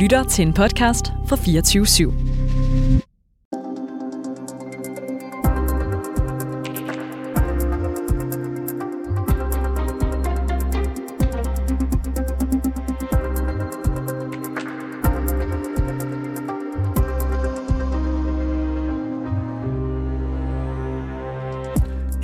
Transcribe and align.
lytter 0.00 0.24
til 0.24 0.46
en 0.46 0.52
podcast 0.52 1.12
fra 1.28 1.36
24 1.36 1.84
/7. 1.84 2.12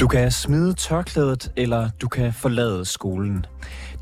Du 0.01 0.07
kan 0.09 0.31
smide 0.31 0.75
tørklædet, 0.75 1.53
eller 1.57 1.89
du 2.01 2.09
kan 2.09 2.33
forlade 2.33 2.85
skolen. 2.85 3.47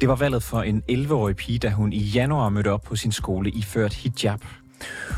Det 0.04 0.08
var 0.08 0.16
valget 0.16 0.42
for 0.42 0.62
en 0.62 0.82
11-årig 0.90 1.36
pige, 1.36 1.58
da 1.58 1.70
hun 1.70 1.92
i 1.92 2.02
januar 2.02 2.48
mødte 2.48 2.70
op 2.72 2.82
på 2.82 2.96
sin 2.96 3.12
skole 3.12 3.50
i 3.50 3.62
ført 3.62 3.94
hijab. 3.94 4.40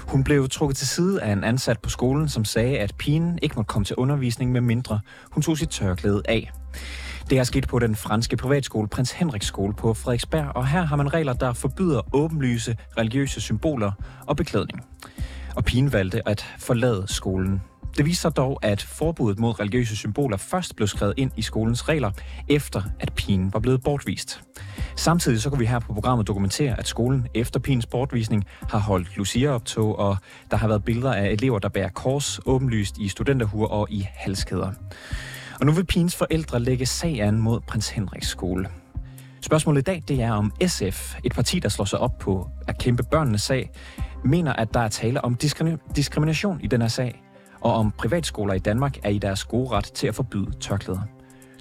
Hun 0.06 0.24
blev 0.24 0.48
trukket 0.48 0.76
til 0.76 0.86
side 0.86 1.22
af 1.22 1.32
en 1.32 1.44
ansat 1.44 1.78
på 1.80 1.90
skolen, 1.90 2.28
som 2.28 2.44
sagde, 2.44 2.78
at 2.78 2.94
pigen 2.98 3.38
ikke 3.42 3.56
måtte 3.56 3.68
komme 3.68 3.84
til 3.84 3.96
undervisning 3.96 4.52
med 4.52 4.60
mindre 4.60 5.00
hun 5.30 5.42
tog 5.42 5.58
sit 5.58 5.68
tørklæde 5.68 6.22
af. 6.28 6.52
Det 7.30 7.38
er 7.38 7.44
sket 7.44 7.68
på 7.68 7.78
den 7.78 7.96
franske 7.96 8.36
privatskole 8.36 8.88
Prins 8.88 9.12
Henriks 9.12 9.46
skole 9.46 9.74
på 9.74 9.94
Frederiksberg, 9.94 10.56
og 10.56 10.66
her 10.66 10.82
har 10.82 10.96
man 10.96 11.14
regler, 11.14 11.32
der 11.32 11.52
forbyder 11.52 12.14
åbenlyse 12.14 12.76
religiøse 12.98 13.40
symboler 13.40 13.92
og 14.26 14.36
beklædning. 14.36 14.84
Og 15.56 15.64
pigen 15.64 15.92
valgte 15.92 16.28
at 16.28 16.46
forlade 16.58 17.04
skolen. 17.08 17.62
Det 17.96 18.06
viser 18.06 18.20
sig 18.20 18.36
dog, 18.36 18.58
at 18.62 18.82
forbuddet 18.82 19.38
mod 19.38 19.60
religiøse 19.60 19.96
symboler 19.96 20.36
først 20.36 20.76
blev 20.76 20.88
skrevet 20.88 21.14
ind 21.16 21.30
i 21.36 21.42
skolens 21.42 21.88
regler, 21.88 22.10
efter 22.48 22.82
at 23.00 23.12
pigen 23.12 23.52
var 23.52 23.60
blevet 23.60 23.82
bortvist. 23.82 24.42
Samtidig 24.96 25.42
så 25.42 25.50
kunne 25.50 25.58
vi 25.58 25.66
her 25.66 25.78
på 25.78 25.92
programmet 25.92 26.26
dokumentere, 26.26 26.78
at 26.78 26.88
skolen 26.88 27.28
efter 27.34 27.60
pigens 27.60 27.86
bortvisning 27.86 28.44
har 28.62 28.78
holdt 28.78 29.16
Lucia-optog, 29.16 29.98
og 29.98 30.16
der 30.50 30.56
har 30.56 30.68
været 30.68 30.84
billeder 30.84 31.12
af 31.12 31.28
elever, 31.30 31.58
der 31.58 31.68
bærer 31.68 31.88
kors 31.88 32.40
åbenlyst 32.46 32.98
i 32.98 33.08
studenterhuer 33.08 33.68
og 33.68 33.90
i 33.90 34.06
halskæder. 34.14 34.72
Og 35.60 35.66
nu 35.66 35.72
vil 35.72 35.84
pigens 35.84 36.16
forældre 36.16 36.60
lægge 36.60 36.86
sag 36.86 37.20
an 37.20 37.38
mod 37.38 37.60
prins 37.60 37.88
Henriks 37.88 38.28
skole. 38.28 38.68
Spørgsmålet 39.40 39.80
i 39.80 39.84
dag, 39.84 40.02
det 40.08 40.22
er 40.22 40.32
om 40.32 40.52
SF, 40.66 41.14
et 41.24 41.34
parti, 41.34 41.58
der 41.58 41.68
slår 41.68 41.84
sig 41.84 41.98
op 41.98 42.18
på 42.18 42.48
at 42.68 42.78
kæmpe 42.78 43.02
børnenes 43.02 43.42
sag, 43.42 43.70
mener, 44.24 44.52
at 44.52 44.74
der 44.74 44.80
er 44.80 44.88
tale 44.88 45.24
om 45.24 45.34
diskrimination 45.96 46.60
i 46.60 46.66
den 46.66 46.80
her 46.80 46.88
sag, 46.88 47.22
og 47.66 47.74
om 47.74 47.90
privatskoler 47.90 48.54
i 48.54 48.58
Danmark 48.58 48.98
er 49.02 49.08
i 49.08 49.18
deres 49.18 49.44
gode 49.44 49.68
ret 49.68 49.84
til 49.84 50.06
at 50.06 50.14
forbyde 50.14 50.52
tørklæder. 50.60 51.00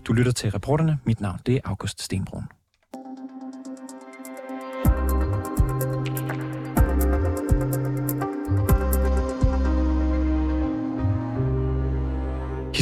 Du 0.07 0.13
lytter 0.13 0.31
til 0.31 0.51
reporterne. 0.51 0.99
Mit 1.03 1.21
navn 1.21 1.39
det 1.45 1.55
er 1.55 1.59
August 1.65 2.01
Stenbrun. 2.01 2.43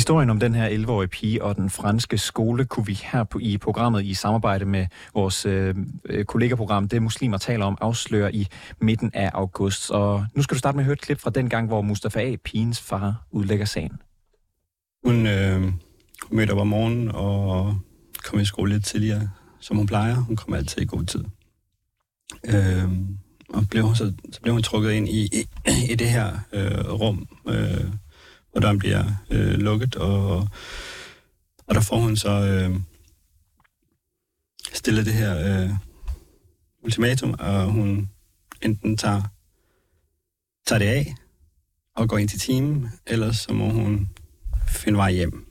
Historien 0.04 0.30
om 0.30 0.40
den 0.40 0.56
her 0.56 0.70
11-årige 0.70 1.08
pige 1.08 1.44
og 1.44 1.56
den 1.56 1.70
franske 1.70 2.18
skole 2.18 2.66
kunne 2.66 2.86
vi 2.86 3.00
her 3.04 3.24
på, 3.24 3.40
i 3.40 3.58
programmet 3.58 4.06
i 4.06 4.14
samarbejde 4.14 4.66
med 4.66 4.88
vores 5.14 5.46
øh, 5.46 5.76
øh 6.06 6.26
kollegaprogram, 6.26 6.88
det 6.88 7.02
Muslimer 7.02 7.38
taler 7.38 7.66
om, 7.66 7.78
afslører 7.82 8.30
i 8.34 8.48
midten 8.82 9.12
af 9.14 9.32
august. 9.34 9.92
Og 9.92 10.26
nu 10.36 10.44
skal 10.44 10.56
du 10.56 10.60
starte 10.60 10.76
med 10.76 10.84
at 10.84 10.86
høre 10.86 10.94
et 10.94 11.02
klip 11.02 11.20
fra 11.20 11.30
den 11.30 11.50
gang, 11.50 11.68
hvor 11.68 11.82
Mustafa 11.82 12.20
A., 12.20 12.36
pigens 12.44 12.82
far, 12.82 13.26
udlægger 13.32 13.66
sagen. 13.66 13.92
Hun 15.06 15.28
øh, 15.28 15.74
mødte 16.32 16.52
op 16.52 16.58
om 16.58 16.68
morgenen 16.68 17.12
og 17.14 17.78
kom 18.24 18.40
i 18.40 18.46
skole 18.46 18.74
lidt 18.74 18.86
tidligere, 18.86 19.30
som 19.60 19.78
hun 19.78 19.88
plejer. 19.88 20.16
Hun 20.16 20.36
kommer 20.36 20.58
altid 20.58 20.82
i 20.82 20.86
god 20.86 21.04
tid. 21.04 21.24
Øh, 22.46 22.92
og 23.50 23.64
blev, 23.70 23.96
så, 23.96 24.14
så 24.32 24.42
blev 24.42 24.54
hun 24.54 24.64
trukket 24.64 24.92
ind 24.92 25.10
i, 25.10 25.26
i, 25.26 25.46
i 25.92 25.96
det 25.96 26.10
her 26.10 26.40
øh, 26.54 26.94
rum, 26.94 27.28
øh, 27.48 27.86
hvor 28.54 28.62
døren 28.62 28.80
bliver 28.80 29.06
øh, 29.30 29.54
lukket, 29.54 29.96
og, 29.96 30.48
og 31.68 31.76
der 31.76 31.82
får 31.82 31.98
hun 31.98 32.18
så 32.18 32.30
øh, 32.30 32.80
stillet 34.74 35.06
det 35.06 35.14
her 35.14 35.64
øh, 35.64 35.70
ultimatum, 36.84 37.36
og 37.40 37.66
hun 37.66 38.10
enten 38.62 38.98
tager, 38.98 39.22
tager 40.68 40.80
det 40.80 40.86
af 40.86 41.16
og 41.96 42.10
går 42.10 42.18
ind 42.18 42.30
til 42.30 42.40
timen, 42.40 42.90
eller 43.08 43.32
så 43.32 43.54
må 43.54 43.70
hun 43.70 44.10
finde 44.68 44.98
vej 44.98 45.12
hjem. 45.12 45.46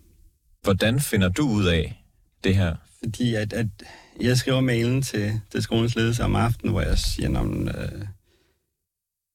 Hvordan 0.63 1.01
finder 1.01 1.29
du 1.29 1.49
ud 1.49 1.67
af 1.67 2.05
det 2.45 2.57
her? 2.57 2.77
Fordi 2.99 3.35
at, 3.35 3.53
at 3.53 3.67
jeg 4.21 4.37
skriver 4.37 4.61
mailen 4.61 5.03
til, 5.03 5.41
til 5.51 5.63
skolens 5.63 5.95
ledelse 5.95 6.25
om 6.25 6.37
aftenen, 6.37 6.73
hvor 6.73 6.81
jeg 6.81 6.99
siger, 6.99 7.41
at 7.41 7.93
øh, 7.93 8.07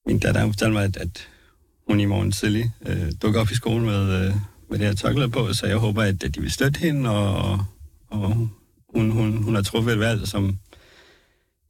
min 0.06 0.20
datter 0.20 0.42
har 0.42 0.48
fortalt 0.48 0.74
mig, 0.74 0.84
at, 0.84 0.98
at 0.98 1.30
hun 1.88 2.00
i 2.00 2.06
morgen 2.06 2.32
tidlig 2.32 2.72
øh, 2.86 3.12
dukker 3.22 3.42
op 3.42 3.52
i 3.52 3.56
skolen 3.56 3.86
med, 3.86 4.26
øh, 4.26 4.34
med 4.70 4.80
det 4.80 4.88
her 4.88 4.94
tørklæde 4.94 5.30
på, 5.30 5.54
så 5.54 5.68
jeg 5.68 5.78
håber, 5.78 6.04
at, 6.04 6.24
at 6.24 6.36
de 6.36 6.42
vil 6.42 6.52
støtte 6.52 6.80
hende, 6.80 7.10
og, 7.10 7.66
og 8.10 8.50
hun, 8.96 9.12
hun, 9.12 9.44
hun 9.44 9.56
har 9.56 9.62
truffet 9.62 9.94
et 9.94 10.00
valg, 10.00 10.28
som 10.28 10.58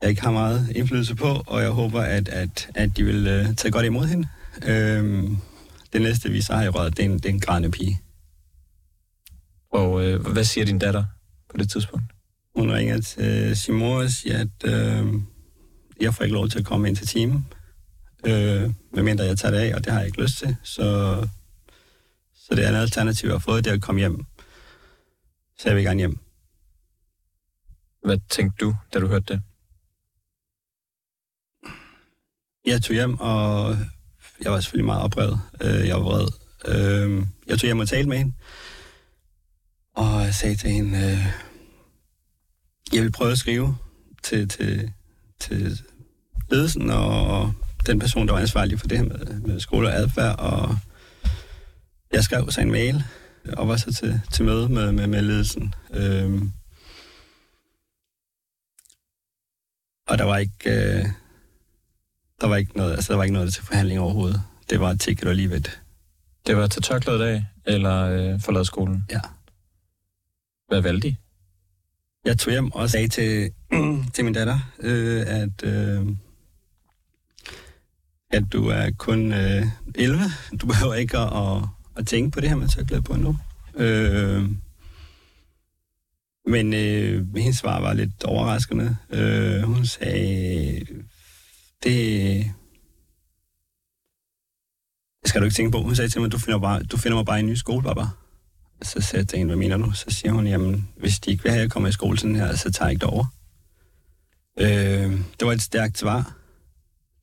jeg 0.01 0.09
ikke 0.09 0.21
har 0.21 0.31
meget 0.31 0.71
indflydelse 0.75 1.15
på, 1.15 1.43
og 1.47 1.61
jeg 1.61 1.69
håber, 1.69 2.01
at, 2.01 2.29
at, 2.29 2.69
at 2.75 2.97
de 2.97 3.03
vil 3.03 3.27
øh, 3.27 3.55
tage 3.55 3.71
godt 3.71 3.85
imod 3.85 4.05
hende. 4.05 4.27
Øh, 4.65 5.29
det 5.93 6.01
næste, 6.01 6.29
vi 6.29 6.41
så 6.41 6.53
har 6.53 6.63
i 6.63 6.69
røret, 6.69 6.97
det 6.97 7.05
er 7.05 7.09
en, 7.09 7.17
det 7.17 7.25
er 7.25 7.29
en 7.29 7.39
grædende 7.39 7.71
pige. 7.71 8.01
Og 9.71 10.05
øh, 10.05 10.27
hvad 10.27 10.43
siger 10.43 10.65
din 10.65 10.79
datter 10.79 11.03
på 11.49 11.57
det 11.57 11.69
tidspunkt? 11.69 12.05
Hun 12.55 12.71
ringer 12.71 13.01
til 13.01 13.57
sin 13.57 13.75
mor 13.75 14.01
og 14.01 14.09
siger, 14.09 14.37
at 14.39 14.73
øh, 14.73 15.13
jeg 16.01 16.13
får 16.13 16.23
ikke 16.23 16.33
lov 16.33 16.49
til 16.49 16.59
at 16.59 16.65
komme 16.65 16.87
ind 16.87 16.95
til 16.95 17.07
timen 17.07 17.45
øh, 18.27 18.73
medmindre 18.93 19.23
jeg 19.23 19.37
tager 19.37 19.51
det 19.51 19.59
af, 19.59 19.75
og 19.75 19.85
det 19.85 19.91
har 19.93 19.99
jeg 19.99 20.07
ikke 20.07 20.21
lyst 20.21 20.37
til. 20.37 20.55
Så, 20.63 20.83
så 22.35 22.55
det 22.55 22.65
er 22.65 22.69
en 22.69 22.75
alternativ, 22.75 23.27
jeg 23.27 23.33
har 23.33 23.39
fået, 23.39 23.65
det 23.65 23.71
at 23.71 23.81
komme 23.81 23.99
hjem. 23.99 24.25
Så 25.59 25.69
jeg 25.69 25.75
vil 25.75 25.83
gerne 25.83 25.99
hjem. 25.99 26.19
Hvad 28.03 28.17
tænkte 28.29 28.65
du, 28.65 28.75
da 28.93 28.99
du 28.99 29.07
hørte 29.07 29.33
det? 29.33 29.41
Jeg 32.65 32.81
tog 32.83 32.93
hjem, 32.93 33.19
og 33.19 33.77
jeg 34.41 34.51
var 34.51 34.59
selvfølgelig 34.59 34.85
meget 34.85 35.03
oprevet. 35.03 35.39
Øh, 35.61 35.87
jeg 35.87 35.95
var 35.95 36.03
vred. 36.03 36.27
Øh, 36.67 37.25
jeg 37.47 37.59
tog 37.59 37.67
hjem 37.67 37.79
og 37.79 37.87
talte 37.87 38.09
med 38.09 38.17
hende, 38.17 38.33
og 39.95 40.21
jeg 40.25 40.35
sagde 40.35 40.55
til 40.55 40.69
hende, 40.69 40.97
øh, 40.97 41.25
jeg 42.93 43.03
vil 43.03 43.11
prøve 43.11 43.31
at 43.31 43.37
skrive 43.37 43.77
til, 44.23 44.49
til, 44.49 44.93
til 45.39 45.79
ledelsen 46.49 46.89
og 46.89 47.53
den 47.87 47.99
person, 47.99 48.27
der 48.27 48.33
var 48.33 48.39
ansvarlig 48.39 48.79
for 48.79 48.87
det 48.87 48.97
her 48.97 49.05
med, 49.05 49.39
med 49.39 49.59
skole 49.59 49.87
og 49.87 49.95
adfærd, 49.95 50.39
og 50.39 50.77
jeg 52.11 52.23
skrev 52.23 52.51
så 52.51 52.61
en 52.61 52.71
mail, 52.71 53.03
og 53.53 53.67
var 53.67 53.77
så 53.77 53.93
til, 53.93 54.21
til 54.33 54.45
møde 54.45 54.69
med, 54.69 54.91
med, 54.91 55.07
med 55.07 55.21
ledelsen. 55.21 55.73
Øhm, 55.93 56.51
og 60.07 60.17
der 60.17 60.23
var 60.23 60.37
ikke... 60.37 60.69
Øh, 60.69 61.05
der 62.41 62.47
var 62.47 62.55
ikke 62.55 62.77
noget, 62.77 62.91
altså 62.93 63.13
der 63.13 63.17
var 63.17 63.23
ikke 63.23 63.33
noget 63.33 63.53
til 63.53 63.63
forhandling 63.63 63.99
overhovedet. 63.99 64.41
Det 64.69 64.79
var 64.79 64.91
et 64.91 65.01
ticket 65.01 65.27
og 65.27 65.35
livet. 65.35 65.81
Det 66.47 66.57
var 66.57 66.67
til 66.67 66.81
tørklædet 66.81 67.21
af, 67.21 67.45
eller 67.65 68.03
øh, 68.03 68.41
forlade 68.41 68.65
skolen? 68.65 69.05
Ja. 69.11 69.19
Hvad 70.67 70.81
valgte 70.81 71.07
de? 71.07 71.15
Jeg 72.25 72.39
tog 72.39 72.51
hjem 72.51 72.71
og 72.71 72.89
sagde 72.89 73.07
til, 73.07 73.51
til 74.13 74.25
min 74.25 74.33
datter, 74.33 74.59
øh, 74.79 75.23
at... 75.27 75.63
Øh, 75.63 76.07
at 78.29 78.43
du 78.53 78.67
er 78.67 78.91
kun 78.97 79.33
øh, 79.33 79.65
11. 79.95 80.21
Du 80.61 80.67
behøver 80.67 80.93
ikke 80.93 81.17
at, 81.17 81.37
at, 81.37 81.63
at 81.95 82.07
tænke 82.07 82.31
på 82.31 82.41
det 82.41 82.49
her, 82.49 82.55
man 82.55 82.69
så 82.69 83.01
på 83.05 83.15
nu. 83.15 83.37
Øh, 83.75 84.49
men 86.47 86.73
øh, 86.73 87.35
hendes 87.37 87.57
svar 87.57 87.79
var 87.79 87.93
lidt 87.93 88.23
overraskende. 88.23 88.97
Øh, 89.09 89.61
hun 89.61 89.85
sagde, 89.85 90.85
det 91.83 92.51
skal 95.25 95.41
du 95.41 95.45
ikke 95.45 95.55
tænke 95.55 95.71
på. 95.71 95.81
Hun 95.81 95.95
sagde 95.95 96.09
til 96.09 96.21
mig, 96.21 96.31
du 96.31 96.37
finder, 96.37 96.59
bare, 96.59 96.83
du 96.83 96.97
finder 96.97 97.15
mig 97.17 97.25
bare 97.25 97.37
i 97.37 97.43
en 97.43 97.49
ny 97.49 97.55
skole, 97.55 97.83
papa. 97.83 98.01
Så 98.81 99.01
sagde 99.01 99.17
jeg 99.17 99.27
til 99.27 99.37
hende, 99.37 99.49
hvad 99.49 99.57
mener 99.57 99.77
du? 99.77 99.91
Så 99.91 100.05
siger 100.09 100.31
hun, 100.31 100.47
jamen, 100.47 100.89
hvis 100.97 101.19
de 101.19 101.31
ikke 101.31 101.43
vil 101.43 101.51
have, 101.51 101.59
at 101.59 101.63
jeg 101.63 101.71
kommer 101.71 101.89
i 101.89 101.91
skole 101.91 102.17
sådan 102.17 102.35
her, 102.35 102.55
så 102.55 102.71
tager 102.71 102.87
jeg 102.87 102.91
ikke 102.91 103.05
det 103.05 103.09
over. 103.09 103.25
Øh, 104.59 105.11
det 105.39 105.47
var 105.47 105.51
et 105.51 105.61
stærkt 105.61 105.97
svar. 105.97 106.37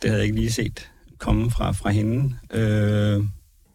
Det 0.02 0.11
havde 0.11 0.20
jeg 0.20 0.25
ikke 0.25 0.40
lige 0.40 0.52
set 0.52 0.90
komme 1.25 1.50
fra, 1.50 1.73
fra 1.73 1.91
hende. 1.91 2.37
Øh, 2.50 3.25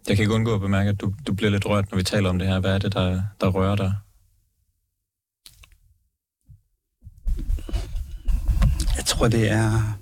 jeg 0.07 0.15
kan 0.15 0.23
ikke 0.23 0.33
undgå 0.33 0.55
at 0.55 0.61
bemærke, 0.61 0.89
at 0.89 1.01
du, 1.01 1.13
du 1.27 1.33
bliver 1.33 1.49
lidt 1.49 1.65
rørt, 1.65 1.91
når 1.91 1.97
vi 1.97 2.03
taler 2.03 2.29
om 2.29 2.39
det 2.39 2.47
her. 2.47 2.59
Hvad 2.59 2.73
er 2.73 2.77
det, 2.77 2.93
der, 2.93 3.21
der 3.41 3.47
rører 3.47 3.75
dig? 3.75 3.93
Jeg 8.97 9.05
tror, 9.05 9.27
det 9.27 9.51
er... 9.51 9.97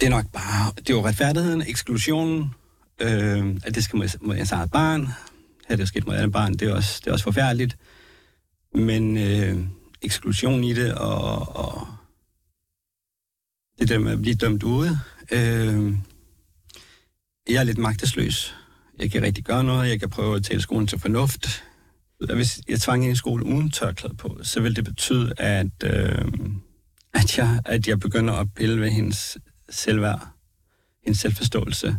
Det 0.00 0.02
er 0.02 0.10
nok 0.10 0.26
bare... 0.32 0.72
Det 0.76 0.90
er 0.90 0.94
jo 0.94 1.06
retfærdigheden, 1.06 1.62
eksklusionen, 1.62 2.54
øh, 3.00 3.56
at 3.64 3.74
det 3.74 3.84
skal 3.84 3.96
mod, 3.96 4.18
mod 4.20 4.36
ens 4.36 4.52
eget 4.52 4.70
barn. 4.70 5.08
Her 5.68 5.76
det 5.76 5.82
er 5.82 5.86
sket 5.86 6.06
mod 6.06 6.14
andet 6.14 6.32
barn, 6.32 6.52
det 6.52 6.68
er 6.68 6.74
også, 6.74 7.00
det 7.00 7.08
er 7.08 7.12
også 7.12 7.24
forfærdeligt. 7.24 7.76
Men 8.74 9.16
øh, 9.16 9.66
eksklusion 10.02 10.64
i 10.64 10.74
det, 10.74 10.94
og, 10.94 11.56
og 11.56 11.86
det 13.78 13.88
der 13.88 13.98
med 13.98 14.12
at 14.12 14.22
blive 14.22 14.34
dømt 14.34 14.62
ude. 14.62 14.98
Øh, 15.32 15.92
jeg 17.48 17.56
er 17.56 17.64
lidt 17.64 17.78
magtesløs. 17.78 18.54
Jeg 18.98 19.10
kan 19.10 19.22
rigtig 19.22 19.44
gøre 19.44 19.64
noget. 19.64 19.88
Jeg 19.88 20.00
kan 20.00 20.10
prøve 20.10 20.36
at 20.36 20.44
tale 20.44 20.60
skolen 20.60 20.86
til 20.86 20.98
fornuft. 20.98 21.64
Hvis 22.34 22.60
jeg 22.68 22.80
tvang 22.80 23.04
ind 23.04 23.12
i 23.12 23.16
skole 23.16 23.44
uden 23.44 23.70
tørklæde 23.70 24.14
på, 24.14 24.38
så 24.42 24.60
vil 24.60 24.76
det 24.76 24.84
betyde, 24.84 25.32
at, 25.36 25.84
øh, 25.84 26.24
at, 27.14 27.38
jeg, 27.38 27.60
at 27.64 27.88
jeg 27.88 28.00
begynder 28.00 28.34
at 28.34 28.54
pille 28.54 28.80
ved 28.80 28.90
hendes 28.90 29.38
selvværd, 29.70 30.28
hendes 31.04 31.20
selvforståelse. 31.20 31.96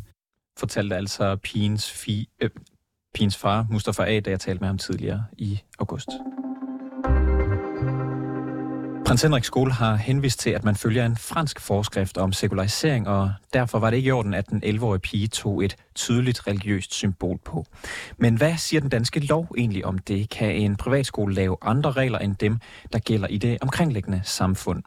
Fortalte 0.59 0.95
altså 0.95 1.35
pigens, 1.35 1.91
fi, 1.91 2.29
øh, 2.41 2.49
pigens 3.13 3.37
far, 3.37 3.67
Mustafa 3.69 4.03
A., 4.03 4.19
da 4.19 4.29
jeg 4.29 4.39
talte 4.39 4.59
med 4.59 4.67
ham 4.67 4.77
tidligere 4.77 5.25
i 5.37 5.59
august. 5.79 6.09
Prins 9.05 9.21
Henriks 9.21 9.47
skole 9.47 9.73
har 9.73 9.95
henvist 9.95 10.39
til, 10.39 10.49
at 10.49 10.63
man 10.63 10.75
følger 10.75 11.05
en 11.05 11.17
fransk 11.17 11.59
forskrift 11.59 12.17
om 12.17 12.33
sekularisering, 12.33 13.07
og 13.07 13.33
derfor 13.55 13.79
var 13.79 13.89
det 13.89 13.97
ikke 13.97 14.07
i 14.07 14.11
orden, 14.11 14.33
at 14.33 14.49
den 14.49 14.63
11-årige 14.63 14.99
pige 14.99 15.27
tog 15.27 15.63
et 15.63 15.75
tydeligt 15.95 16.47
religiøst 16.47 16.93
symbol 16.93 17.37
på. 17.45 17.65
Men 18.17 18.35
hvad 18.35 18.57
siger 18.57 18.81
den 18.81 18.89
danske 18.89 19.19
lov 19.19 19.47
egentlig 19.57 19.85
om 19.85 19.97
det? 19.97 20.29
Kan 20.29 20.51
en 20.51 20.75
privatskole 20.75 21.33
lave 21.33 21.57
andre 21.61 21.91
regler 21.91 22.19
end 22.19 22.35
dem, 22.35 22.57
der 22.93 22.99
gælder 22.99 23.27
i 23.27 23.37
det 23.37 23.57
omkringliggende 23.61 24.21
samfund? 24.23 24.83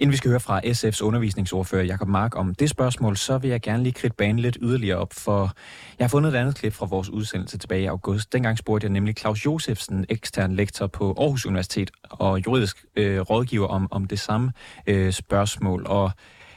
Inden 0.00 0.12
vi 0.12 0.16
skal 0.16 0.28
høre 0.30 0.40
fra 0.40 0.60
SF's 0.60 1.02
undervisningsordfører 1.02 1.84
Jakob 1.84 2.08
Mark 2.08 2.36
om 2.36 2.54
det 2.54 2.70
spørgsmål, 2.70 3.16
så 3.16 3.38
vil 3.38 3.50
jeg 3.50 3.60
gerne 3.60 3.82
lige 3.82 3.92
kridte 3.92 4.16
banen 4.16 4.38
lidt 4.38 4.58
yderligere 4.60 4.98
op, 4.98 5.12
for 5.12 5.52
jeg 5.98 6.04
har 6.04 6.08
fundet 6.08 6.34
et 6.34 6.38
andet 6.38 6.54
klip 6.54 6.72
fra 6.72 6.86
vores 6.86 7.10
udsendelse 7.10 7.58
tilbage 7.58 7.82
i 7.82 7.86
august. 7.86 8.32
Dengang 8.32 8.58
spurgte 8.58 8.84
jeg 8.84 8.92
nemlig 8.92 9.14
Claus 9.18 9.44
Josefsen, 9.44 10.06
ekstern 10.08 10.54
lektor 10.54 10.86
på 10.86 11.14
Aarhus 11.18 11.46
Universitet 11.46 11.90
og 12.02 12.46
juridisk 12.46 12.84
øh, 12.96 13.20
rådgiver 13.20 13.66
om, 13.66 13.88
om 13.90 14.06
det 14.06 14.20
samme 14.20 14.52
øh, 14.86 15.12
spørgsmål. 15.12 15.86
Og 15.86 16.10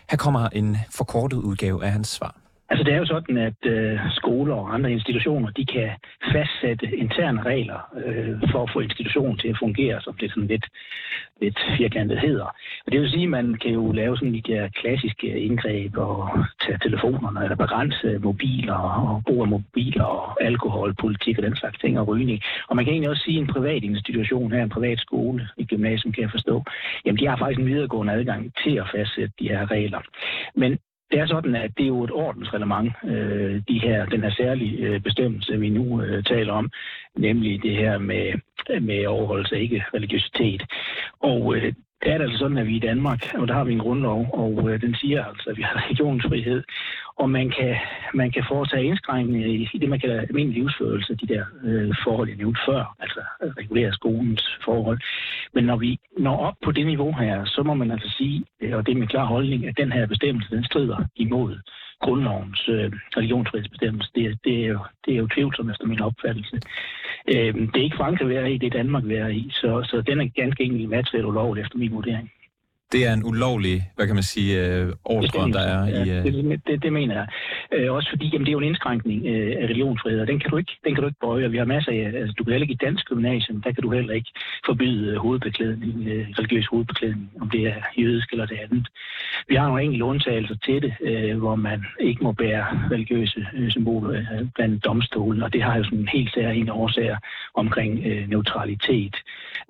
her 0.09 0.17
kommer 0.17 0.49
en 0.49 0.77
forkortet 0.89 1.37
udgave 1.37 1.85
af 1.85 1.91
hans 1.91 2.07
svar. 2.07 2.38
Altså 2.71 2.83
det 2.83 2.93
er 2.93 2.97
jo 2.97 3.05
sådan, 3.05 3.37
at 3.37 3.65
øh, 3.65 3.99
skoler 4.11 4.55
og 4.55 4.73
andre 4.73 4.91
institutioner, 4.91 5.49
de 5.51 5.65
kan 5.65 5.89
fastsætte 6.31 6.97
interne 6.97 7.43
regler 7.43 7.79
øh, 8.05 8.51
for 8.51 8.63
at 8.63 8.69
få 8.73 8.79
institutionen 8.79 9.37
til 9.37 9.47
at 9.47 9.59
fungere, 9.59 10.01
som 10.01 10.13
det 10.13 10.31
sådan 10.31 10.47
lidt, 10.47 10.65
lidt 11.41 11.59
firkantet 11.77 12.19
hedder. 12.19 12.45
Og 12.85 12.91
det 12.91 13.01
vil 13.01 13.09
sige, 13.09 13.23
at 13.23 13.29
man 13.29 13.53
kan 13.61 13.71
jo 13.71 13.91
lave 13.91 14.17
sådan 14.17 14.33
de 14.33 14.41
der 14.41 14.67
klassiske 14.67 15.39
indgreb 15.39 15.97
og 15.97 16.29
tage 16.65 16.79
telefonerne, 16.83 17.43
eller 17.43 17.55
begrænse 17.55 18.19
mobiler 18.19 18.73
og 18.73 19.23
brug 19.27 19.41
af 19.41 19.47
mobiler 19.47 20.03
og 20.03 20.43
alkoholpolitik 20.43 21.37
og 21.37 21.43
den 21.43 21.55
slags 21.55 21.79
ting 21.79 21.99
og 21.99 22.07
rygning. 22.07 22.41
Og 22.67 22.75
man 22.75 22.85
kan 22.85 22.91
egentlig 22.91 23.09
også 23.09 23.23
sige, 23.23 23.37
at 23.37 23.41
en 23.41 23.53
privat 23.53 23.83
institution 23.83 24.51
her, 24.51 24.63
en 24.63 24.69
privat 24.69 24.99
skole 24.99 25.47
i 25.57 25.65
gymnasium, 25.65 26.13
kan 26.13 26.23
jeg 26.23 26.31
forstå, 26.31 26.63
jamen 27.05 27.19
de 27.19 27.27
har 27.27 27.37
faktisk 27.37 27.59
en 27.59 27.67
videregående 27.73 28.13
adgang 28.13 28.53
til 28.63 28.75
at 28.77 28.89
fastsætte 28.95 29.33
de 29.39 29.49
her 29.49 29.71
regler. 29.71 30.01
Men 30.55 30.79
det 31.11 31.19
er 31.19 31.27
sådan, 31.27 31.55
at 31.55 31.71
det 31.77 31.83
er 31.83 31.87
jo 31.87 32.03
et 32.03 32.11
ordensreglement, 32.11 32.91
øh, 33.03 33.61
de 33.67 33.79
her, 33.79 34.05
den 34.05 34.21
her 34.21 34.31
særlige 34.31 34.77
øh, 34.77 35.01
bestemmelse, 35.01 35.59
vi 35.59 35.69
nu 35.69 36.01
øh, 36.01 36.23
taler 36.23 36.53
om, 36.53 36.71
nemlig 37.17 37.63
det 37.63 37.75
her 37.75 37.97
med, 37.97 38.33
med 38.81 39.05
overholdelse 39.05 39.55
af 39.55 39.61
ikke 39.61 39.83
religiøsitet. 39.93 40.63
Og 41.19 41.55
øh, 41.55 41.73
det 42.03 42.11
er 42.11 42.17
det 42.17 42.25
altså 42.25 42.37
sådan, 42.37 42.57
at 42.57 42.67
vi 42.67 42.75
i 42.75 42.79
Danmark, 42.89 43.33
og 43.33 43.47
der 43.47 43.53
har 43.53 43.63
vi 43.63 43.73
en 43.73 43.79
grundlov, 43.79 44.29
og 44.33 44.69
øh, 44.69 44.81
den 44.81 44.95
siger 44.95 45.25
altså, 45.25 45.49
at 45.49 45.57
vi 45.57 45.61
har 45.61 45.75
religionsfrihed, 45.85 46.63
og 47.17 47.29
man 47.29 47.49
kan, 47.49 47.75
man 48.13 48.31
kan 48.31 48.43
foretage 48.47 48.83
indskrænkninger 48.83 49.47
i, 49.47 49.69
i 49.73 49.77
det, 49.77 49.89
man 49.89 49.99
kalder 49.99 50.21
almindelig 50.21 50.61
livsførelse, 50.61 51.15
de 51.15 51.27
der 51.27 51.43
øh, 51.63 51.93
forhold, 52.03 52.29
jeg 52.29 52.37
nævnte 52.37 52.61
før, 52.67 52.95
altså 52.99 53.21
regulere 53.57 53.93
skolens 53.93 54.59
forhold. 54.65 54.99
Men 55.53 55.63
når 55.63 55.77
vi 55.77 55.99
når 56.17 56.37
op 56.37 56.55
på 56.63 56.71
det 56.71 56.85
niveau 56.85 57.11
her, 57.11 57.45
så 57.45 57.63
må 57.63 57.73
man 57.73 57.91
altså 57.91 58.09
sige, 58.17 58.43
øh, 58.61 58.75
og 58.77 58.85
det 58.85 58.91
er 58.91 58.99
min 58.99 59.07
klar 59.07 59.25
holdning, 59.25 59.67
at 59.67 59.77
den 59.77 59.91
her 59.91 60.05
bestemmelse, 60.07 60.55
den 60.55 60.63
strider 60.63 60.97
imod 61.15 61.57
grundlovens 62.01 62.69
øh, 62.69 62.91
religionsfrihedsbestemmelse. 63.17 64.09
Det, 64.15 64.39
det, 64.43 64.63
er 64.63 64.67
jo, 64.67 64.79
det 65.05 65.13
er 65.13 65.17
jo 65.17 65.27
tvivlsomt 65.27 65.71
efter 65.71 65.85
min 65.87 66.01
opfattelse. 66.01 66.61
Øh, 67.27 67.53
det 67.71 67.77
er 67.79 67.83
ikke 67.83 67.97
Frankrig 67.97 68.29
være 68.29 68.51
i, 68.51 68.57
det 68.57 68.67
er 68.67 68.77
Danmark 68.81 69.03
værd 69.07 69.31
i, 69.31 69.49
så, 69.51 69.83
så 69.83 70.01
den 70.01 70.21
er 70.21 70.27
ganske 70.41 70.63
enkelt 70.63 70.89
materielt 70.89 71.25
ulovlig 71.25 71.61
efter 71.61 71.77
min 71.77 71.91
vurdering 71.91 72.31
det 72.91 73.07
er 73.07 73.13
en 73.13 73.23
ulovlig, 73.25 73.77
hvad 73.95 74.05
kan 74.07 74.15
man 74.15 74.23
sige, 74.23 74.51
øh, 74.65 74.93
ordre, 75.05 75.51
der 75.57 75.59
er 75.59 75.87
ja, 75.87 76.03
i... 76.03 76.09
Øh... 76.09 76.23
Det, 76.23 76.61
det, 76.67 76.83
det 76.83 76.93
mener 76.93 77.15
jeg. 77.15 77.27
Øh, 77.73 77.93
også 77.93 78.09
fordi, 78.09 78.29
jamen, 78.33 78.45
det 78.45 78.51
er 78.51 78.57
jo 78.57 78.59
en 78.59 78.71
indskrænkning 78.71 79.25
øh, 79.25 79.55
af 79.61 79.63
religionsfrihed, 79.63 80.21
og 80.21 80.27
den 80.27 80.39
kan 80.39 80.49
du 80.49 80.57
ikke, 80.57 80.71
den 80.85 80.95
kan 80.95 81.01
du 81.01 81.07
ikke 81.07 81.19
bøje. 81.21 81.51
Vi 81.51 81.57
har 81.57 81.65
masser 81.65 81.91
af, 81.91 82.19
altså, 82.19 82.33
du 82.37 82.43
kan 82.43 82.51
heller 82.53 82.67
ikke 82.67 82.77
i 82.79 82.85
dansk 82.85 83.05
gymnasium, 83.05 83.61
der 83.61 83.71
kan 83.71 83.83
du 83.83 83.91
heller 83.91 84.13
ikke 84.13 84.31
forbyde 84.65 85.17
hovedbeklædning, 85.17 86.07
øh, 86.07 86.27
religiøs 86.39 86.67
hovedbeklædning, 86.67 87.29
om 87.41 87.49
det 87.49 87.61
er 87.67 87.75
jødisk 87.97 88.31
eller 88.31 88.45
det 88.45 88.59
andet. 88.63 88.87
Vi 89.47 89.55
har 89.55 89.67
nogle 89.67 89.83
enkelte 89.83 90.05
undtagelser 90.05 90.55
til 90.65 90.81
det, 90.81 90.93
øh, 91.01 91.37
hvor 91.37 91.55
man 91.55 91.85
ikke 91.99 92.23
må 92.23 92.31
bære 92.31 92.65
religiøse 92.91 93.47
øh, 93.53 93.71
symboler 93.71 94.19
øh, 94.19 94.47
blandt 94.55 94.85
domstolen, 94.85 95.43
og 95.43 95.53
det 95.53 95.63
har 95.63 95.77
jo 95.77 95.83
sådan 95.83 95.99
en 95.99 96.07
helt 96.07 96.33
særlig 96.33 96.71
årsager 96.71 97.17
omkring 97.53 98.05
øh, 98.05 98.29
neutralitet, 98.29 99.15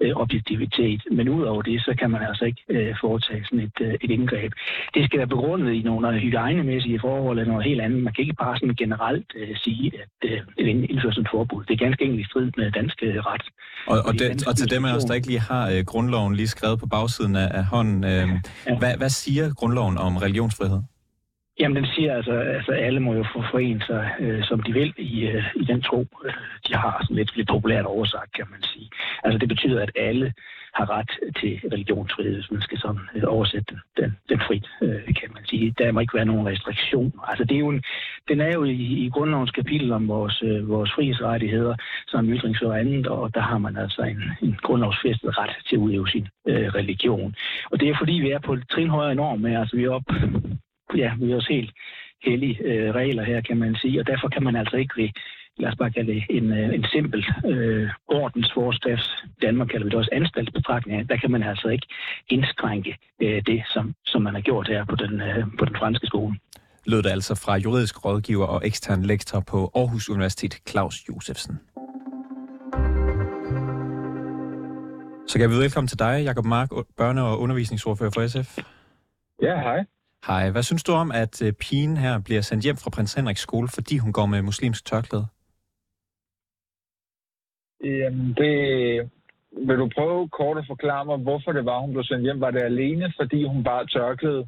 øh, 0.01 0.11
objektivitet. 0.15 1.01
Men 1.11 1.29
udover 1.29 1.61
det, 1.61 1.81
så 1.81 1.95
kan 1.99 2.11
man 2.11 2.21
altså 2.21 2.45
ikke 2.45 2.63
øh, 2.69 2.95
foretage 3.09 3.43
sådan 3.47 3.65
et, 3.67 3.77
øh, 3.85 3.93
et 4.03 4.11
indgreb. 4.17 4.51
Det 4.93 5.01
skal 5.05 5.17
være 5.21 5.33
begrundet 5.35 5.69
i 5.79 5.81
nogle 5.89 6.19
hygiejnemæssige 6.25 6.99
forhold 7.05 7.35
eller 7.39 7.51
noget 7.53 7.69
helt 7.69 7.81
andet. 7.85 7.99
Man 8.03 8.13
kan 8.13 8.21
ikke 8.25 8.41
bare 8.45 8.55
sådan 8.59 8.75
generelt 8.83 9.29
øh, 9.39 9.53
sige, 9.63 9.85
at 10.03 10.15
øh, 10.29 10.69
indføres 10.91 11.17
et 11.17 11.27
forbud. 11.33 11.61
Det 11.67 11.73
er 11.73 11.85
ganske 11.85 12.03
enkelt 12.05 12.21
i 12.23 12.29
strid 12.29 12.47
med 12.57 12.71
dansk 12.79 12.97
øh, 13.07 13.15
ret. 13.29 13.45
Og, 13.91 13.97
og, 14.07 14.13
det, 14.19 14.47
og 14.47 14.53
til 14.59 14.67
dem 14.75 14.85
af 14.85 14.93
os, 14.97 15.05
der 15.07 15.13
ikke 15.13 15.29
lige 15.33 15.45
har 15.51 15.65
øh, 15.73 15.81
grundloven 15.91 16.35
lige 16.39 16.51
skrevet 16.55 16.77
på 16.79 16.87
bagsiden 16.95 17.35
af, 17.43 17.49
af 17.59 17.65
hånden, 17.73 18.03
øh, 18.03 18.27
ja. 18.67 18.77
hvad, 18.81 18.93
hvad 19.01 19.09
siger 19.09 19.53
grundloven 19.59 19.97
om 19.97 20.17
religionsfrihed? 20.17 20.81
Jamen, 21.59 21.75
den 21.75 21.85
siger 21.85 22.15
altså, 22.15 22.31
altså 22.31 22.71
alle 22.71 22.99
må 22.99 23.13
jo 23.13 23.25
få 23.33 23.43
forene 23.51 23.81
sig, 23.81 24.15
øh, 24.19 24.43
som 24.43 24.59
de 24.63 24.73
vil, 24.73 24.93
i, 24.97 25.27
øh, 25.27 25.43
i 25.55 25.63
den 25.63 25.81
tro, 25.81 26.07
øh, 26.25 26.33
de 26.67 26.73
har. 26.75 27.03
Sådan 27.03 27.15
lidt, 27.15 27.35
lidt 27.35 27.49
populært 27.49 27.85
oversagt, 27.85 28.31
kan 28.33 28.45
man 28.51 28.63
sige. 28.63 28.89
Altså, 29.23 29.37
det 29.37 29.49
betyder, 29.49 29.81
at 29.81 29.91
alle 29.95 30.33
har 30.73 30.89
ret 30.97 31.11
til 31.39 31.61
religionsfrihed, 31.73 32.35
hvis 32.35 32.51
man 32.51 32.61
skal 32.61 32.77
sådan 32.77 33.01
øh, 33.15 33.23
oversætte 33.27 33.65
den, 33.69 33.79
den, 33.97 34.17
den 34.29 34.39
frit, 34.47 34.67
øh, 34.81 35.05
kan 35.19 35.29
man 35.33 35.45
sige. 35.45 35.73
Der 35.77 35.91
må 35.91 35.99
ikke 35.99 36.17
være 36.17 36.25
nogen 36.25 36.47
restriktioner. 36.47 37.21
Altså 37.29 37.43
det 37.43 37.55
er 37.55 37.59
jo 37.59 37.69
en, 37.69 37.83
den 38.27 38.41
er 38.41 38.53
jo 38.53 38.63
i, 38.63 39.05
i 39.05 39.09
grundlovens 39.09 39.51
kapitel 39.51 39.91
om 39.91 40.07
vores, 40.07 40.43
øh, 40.43 40.69
vores 40.69 40.91
frihedsrettigheder, 40.95 41.75
som 42.07 42.29
ytrings 42.29 42.61
og 42.61 42.79
andet, 42.79 43.07
og 43.07 43.33
der 43.35 43.41
har 43.41 43.57
man 43.57 43.77
altså 43.77 44.01
en, 44.01 44.23
en 44.41 44.57
grundlovsfæstet 44.61 45.37
ret 45.37 45.55
til 45.67 45.75
at 45.75 45.79
udøve 45.79 46.07
sin 46.07 46.27
øh, 46.47 46.67
religion. 46.67 47.35
Og 47.71 47.79
det 47.79 47.89
er 47.89 47.95
fordi, 47.97 48.13
vi 48.13 48.29
er 48.31 48.39
på 48.39 48.53
et 48.53 48.63
trin 48.71 48.89
højere 48.89 49.15
norm, 49.15 49.45
altså 49.45 49.75
vi 49.75 49.83
er 49.83 49.91
op, 49.91 50.09
ja, 50.95 51.11
vi 51.19 51.31
er 51.31 51.35
også 51.35 51.53
helt 51.53 51.71
hellige 52.23 52.57
øh, 52.63 52.93
regler 52.93 53.23
her, 53.23 53.41
kan 53.41 53.57
man 53.57 53.75
sige, 53.75 53.99
og 53.99 54.07
derfor 54.07 54.27
kan 54.27 54.43
man 54.43 54.55
altså 54.55 54.75
ikke 54.75 55.13
lad 55.57 55.69
os 55.69 55.77
bare 55.77 55.91
kalde 55.91 56.13
det 56.13 56.23
en, 56.29 56.51
øh, 56.51 56.73
en 56.73 56.85
simpel 56.93 57.25
øh, 57.45 57.89
ordensforskrift. 58.07 59.09
Danmark 59.41 59.67
kalder 59.67 59.85
vi 59.85 59.89
det 59.89 59.97
også 59.97 60.09
anstaltsbetragtning. 60.13 61.09
Der 61.09 61.17
kan 61.17 61.31
man 61.31 61.43
altså 61.43 61.67
ikke 61.67 61.87
indskrænke 62.27 62.97
øh, 63.21 63.41
det, 63.45 63.63
som, 63.73 63.93
som 64.05 64.21
man 64.21 64.33
har 64.33 64.41
gjort 64.41 64.67
her 64.67 64.85
på 64.85 64.95
den, 64.95 65.21
øh, 65.21 65.43
på 65.59 65.65
den 65.65 65.75
franske 65.75 66.07
skole. 66.07 66.35
Lød 66.85 67.03
det 67.03 67.09
altså 67.09 67.35
fra 67.45 67.57
juridisk 67.57 68.05
rådgiver 68.05 68.45
og 68.45 68.61
ekstern 68.65 69.03
lektor 69.03 69.39
på 69.39 69.71
Aarhus 69.75 70.09
Universitet, 70.09 70.53
Claus 70.69 70.95
Josefsen. 71.09 71.59
Så 75.27 75.39
kan 75.39 75.49
vi 75.49 75.55
velkommen 75.55 75.87
til 75.87 75.99
dig, 75.99 76.23
Jakob 76.23 76.45
Mark, 76.45 76.69
børne- 76.71 77.19
og 77.19 77.39
undervisningsordfører 77.39 78.11
for 78.13 78.27
SF. 78.27 78.57
Ja, 79.41 79.55
hej. 79.61 79.85
Hej. 80.27 80.49
Hvad 80.49 80.63
synes 80.63 80.83
du 80.83 80.91
om, 80.91 81.11
at 81.11 81.41
øh, 81.41 81.53
pigen 81.53 81.97
her 81.97 82.19
bliver 82.19 82.41
sendt 82.41 82.63
hjem 82.63 82.77
fra 82.77 82.89
prins 82.89 83.13
Henriks 83.13 83.41
skole, 83.41 83.67
fordi 83.67 83.97
hun 83.97 84.13
går 84.13 84.25
med 84.25 84.41
muslimsk 84.41 84.85
tørklæde? 84.85 85.27
Jamen, 87.83 88.33
det... 88.33 89.09
Vil 89.67 89.77
du 89.77 89.89
prøve 89.95 90.29
kort 90.29 90.57
at 90.57 90.63
forklare 90.67 91.05
mig, 91.05 91.17
hvorfor 91.17 91.51
det 91.51 91.65
var, 91.65 91.79
hun 91.79 91.91
blev 91.91 92.03
sendt 92.03 92.23
hjem? 92.23 92.41
Var 92.41 92.51
det 92.51 92.61
alene, 92.61 93.13
fordi 93.19 93.47
hun 93.47 93.63
bare 93.63 93.87
tørklæde? 93.87 94.47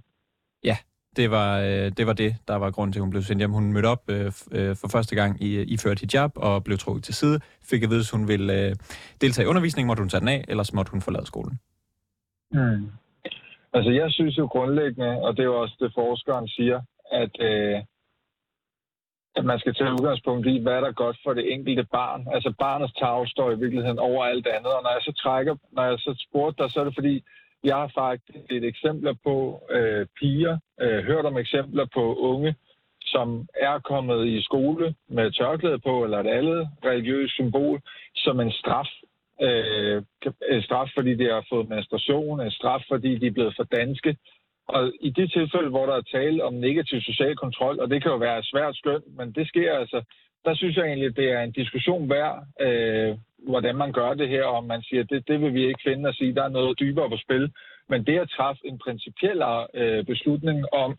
Ja, 0.63 0.77
det 1.15 1.31
var, 1.31 1.59
øh, 1.59 1.91
det 1.97 2.07
var 2.07 2.13
det, 2.13 2.35
der 2.47 2.55
var 2.55 2.71
grund 2.71 2.93
til, 2.93 2.99
at 2.99 3.01
hun 3.01 3.09
blev 3.09 3.21
sendt 3.21 3.39
hjem. 3.41 3.51
Hun 3.51 3.73
mødte 3.73 3.87
op 3.87 4.09
øh, 4.09 4.31
øh, 4.51 4.75
for 4.75 4.87
første 4.87 5.15
gang 5.15 5.41
i, 5.43 5.61
i 5.61 5.77
ført 5.77 5.99
hijab 5.99 6.31
og 6.35 6.63
blev 6.63 6.77
trukket 6.77 7.03
til 7.03 7.13
side. 7.13 7.39
Fik 7.63 7.83
at 7.83 7.89
vide, 7.89 7.99
at 7.99 8.11
hun 8.11 8.27
ville 8.27 8.75
deltage 9.21 9.45
i 9.45 9.49
undervisningen, 9.49 9.87
måtte 9.87 10.01
hun 10.01 10.09
tage 10.09 10.21
den 10.21 10.27
af, 10.27 10.45
ellers 10.47 10.73
måtte 10.73 10.91
hun 10.91 11.01
forlade 11.01 11.25
skolen. 11.25 11.59
Hmm. 12.51 12.91
Altså, 13.73 13.91
jeg 13.91 14.11
synes 14.11 14.37
jo 14.37 14.45
grundlæggende, 14.45 15.21
og 15.21 15.37
det 15.37 15.39
er 15.39 15.51
jo 15.53 15.61
også 15.61 15.75
det, 15.79 15.91
forskeren 15.95 16.47
siger, 16.47 16.81
at 17.11 17.41
øh, 17.41 17.81
at 19.35 19.45
man 19.45 19.59
skal 19.59 19.73
tage 19.75 19.91
udgangspunkt 19.91 20.47
i, 20.47 20.59
hvad 20.61 20.73
er 20.73 20.81
der 20.81 20.91
godt 20.91 21.17
for 21.23 21.33
det 21.33 21.53
enkelte 21.53 21.83
barn. 21.83 22.27
Altså 22.33 22.53
barnets 22.59 22.93
tag 22.93 23.27
står 23.27 23.51
i 23.51 23.59
virkeligheden 23.59 23.99
over 23.99 24.25
alt 24.25 24.47
andet, 24.47 24.71
og 24.77 24.83
når 24.83 24.89
jeg 24.89 25.01
så 25.01 25.13
trækker, 25.23 25.55
når 25.71 25.83
jeg 25.83 25.99
så 25.99 26.25
spurgte 26.29 26.63
dig, 26.63 26.71
så 26.71 26.79
er 26.79 26.83
det 26.83 26.95
fordi, 26.95 27.23
jeg 27.63 27.75
har 27.75 27.91
faktisk 27.95 28.35
et 28.49 28.63
eksempler 28.63 29.13
på 29.23 29.63
øh, 29.69 30.05
piger, 30.19 30.57
øh, 30.81 31.03
hørt 31.03 31.25
om 31.25 31.37
eksempler 31.37 31.85
på 31.93 32.15
unge, 32.15 32.55
som 33.01 33.47
er 33.53 33.79
kommet 33.79 34.27
i 34.27 34.43
skole 34.43 34.95
med 35.07 35.31
tørklæde 35.31 35.79
på, 35.79 36.03
eller 36.03 36.19
et 36.19 36.27
andet 36.27 36.69
religiøst 36.85 37.33
symbol, 37.33 37.81
som 38.15 38.39
en 38.39 38.51
straf. 38.51 38.87
Øh, 39.41 40.01
øh, 40.49 40.63
straf, 40.63 40.89
fordi 40.95 41.15
de 41.15 41.25
har 41.25 41.45
fået 41.49 41.69
menstruation, 41.69 42.41
en 42.41 42.51
straf, 42.51 42.83
fordi 42.87 43.17
de 43.17 43.27
er 43.27 43.31
blevet 43.31 43.53
for 43.55 43.63
danske, 43.63 44.17
Og 44.67 44.91
i 45.01 45.09
de 45.09 45.27
tilfælde, 45.27 45.69
hvor 45.69 45.85
der 45.85 45.95
er 45.95 46.01
tale 46.01 46.43
om 46.43 46.53
negativ 46.53 47.01
social 47.01 47.35
kontrol, 47.35 47.79
og 47.79 47.89
det 47.89 48.01
kan 48.01 48.11
jo 48.11 48.17
være 48.17 48.43
svært 48.43 48.75
skønt, 48.75 49.05
men 49.17 49.31
det 49.31 49.47
sker 49.47 49.73
altså, 49.73 50.03
der 50.45 50.55
synes 50.55 50.77
jeg 50.77 50.85
egentlig, 50.85 51.07
at 51.09 51.15
det 51.15 51.31
er 51.31 51.41
en 51.41 51.51
diskussion 51.51 52.09
værd, 52.09 52.45
øh, 52.61 53.17
hvordan 53.49 53.75
man 53.75 53.91
gør 53.91 54.13
det 54.13 54.29
her, 54.29 54.43
og 54.43 54.63
man 54.63 54.81
siger, 54.81 55.03
det, 55.03 55.27
det 55.27 55.41
vil 55.41 55.53
vi 55.53 55.67
ikke 55.67 55.81
finde 55.85 56.09
at 56.09 56.15
sige, 56.15 56.35
der 56.35 56.43
er 56.43 56.57
noget 56.57 56.79
dybere 56.79 57.09
på 57.09 57.17
spil. 57.17 57.51
Men 57.89 58.05
det 58.05 58.19
at 58.19 58.29
træffe 58.29 58.61
en 58.65 58.77
principiel 58.77 59.41
øh, 59.73 60.05
beslutning 60.05 60.73
om, 60.73 60.91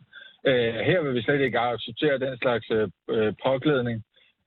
øh, 0.46 0.74
her 0.74 1.02
vil 1.02 1.14
vi 1.14 1.22
slet 1.22 1.40
ikke 1.40 1.58
acceptere 1.58 2.18
den 2.18 2.36
slags 2.38 2.70
øh, 2.70 2.88
øh 3.10 3.32
påklædning, 3.44 4.04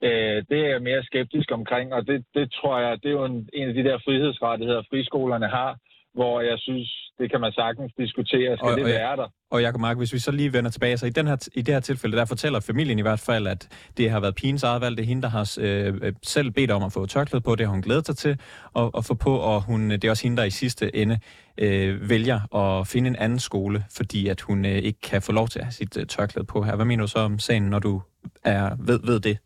øh, 0.07 0.37
det 0.49 0.59
er 0.65 0.69
jeg 0.73 0.81
mere 0.89 1.03
skeptisk 1.03 1.49
omkring, 1.51 1.93
og 1.93 2.01
det, 2.07 2.25
det 2.37 2.45
tror 2.57 2.79
jeg, 2.79 2.91
det 3.03 3.09
er 3.09 3.17
jo 3.19 3.25
en, 3.25 3.49
en 3.53 3.67
af 3.69 3.73
de 3.73 3.83
der 3.83 3.97
frihedsrettigheder, 4.05 4.81
friskolerne 4.89 5.47
har, 5.47 5.71
hvor 6.13 6.41
jeg 6.41 6.57
synes, 6.59 6.87
det 7.19 7.31
kan 7.31 7.41
man 7.41 7.51
sagtens 7.51 7.91
diskutere. 7.97 8.57
Skal 8.57 8.69
og, 8.69 8.77
det 8.77 8.83
og, 8.83 8.89
være 8.89 9.15
der? 9.15 9.27
Og 9.51 9.61
Jacob 9.61 9.81
Mark, 9.81 9.97
hvis 9.97 10.13
vi 10.13 10.19
så 10.19 10.31
lige 10.31 10.53
vender 10.53 10.71
tilbage, 10.71 10.97
så 10.97 11.05
i, 11.05 11.09
den 11.09 11.27
her, 11.27 11.49
i 11.53 11.61
det 11.61 11.73
her 11.73 11.81
tilfælde, 11.81 12.17
der 12.17 12.25
fortæller 12.25 12.59
familien 12.59 12.99
i 12.99 13.01
hvert 13.01 13.19
fald, 13.19 13.47
at 13.47 13.89
det 13.97 14.09
har 14.09 14.19
været 14.19 14.35
pigens 14.35 14.63
eget 14.63 14.81
valg. 14.81 14.97
Det 14.97 15.03
er 15.03 15.07
hende, 15.07 15.21
der 15.21 15.29
har 15.29 15.57
øh, 15.61 16.13
selv 16.23 16.51
bedt 16.51 16.71
om 16.71 16.83
at 16.83 16.93
få 16.93 17.05
tørklæde 17.05 17.41
på. 17.41 17.55
Det 17.55 17.65
har 17.65 17.73
hun 17.73 17.81
glædet 17.81 18.05
sig 18.05 18.17
til 18.17 18.37
at, 18.75 18.91
at 18.97 19.05
få 19.05 19.13
på, 19.13 19.37
og 19.37 19.63
hun, 19.63 19.89
det 19.89 20.03
er 20.03 20.09
også 20.09 20.23
hende, 20.23 20.37
der 20.37 20.43
i 20.43 20.49
sidste 20.49 20.95
ende 20.95 21.19
øh, 21.57 22.09
vælger 22.09 22.55
at 22.55 22.87
finde 22.87 23.07
en 23.09 23.15
anden 23.15 23.39
skole, 23.39 23.83
fordi 23.97 24.27
at 24.27 24.41
hun 24.41 24.65
øh, 24.65 24.71
ikke 24.71 25.01
kan 25.01 25.21
få 25.21 25.31
lov 25.31 25.47
til 25.47 25.59
at 25.59 25.65
have 25.65 25.71
sit 25.71 25.97
øh, 25.97 26.05
tørklæde 26.05 26.45
på 26.45 26.61
her. 26.61 26.75
Hvad 26.75 26.85
mener 26.85 27.03
du 27.03 27.07
så 27.07 27.19
om 27.19 27.39
sagen, 27.39 27.63
når 27.63 27.79
du 27.79 28.01
er, 28.43 28.75
ved, 28.79 28.99
ved 29.03 29.19
det? 29.19 29.37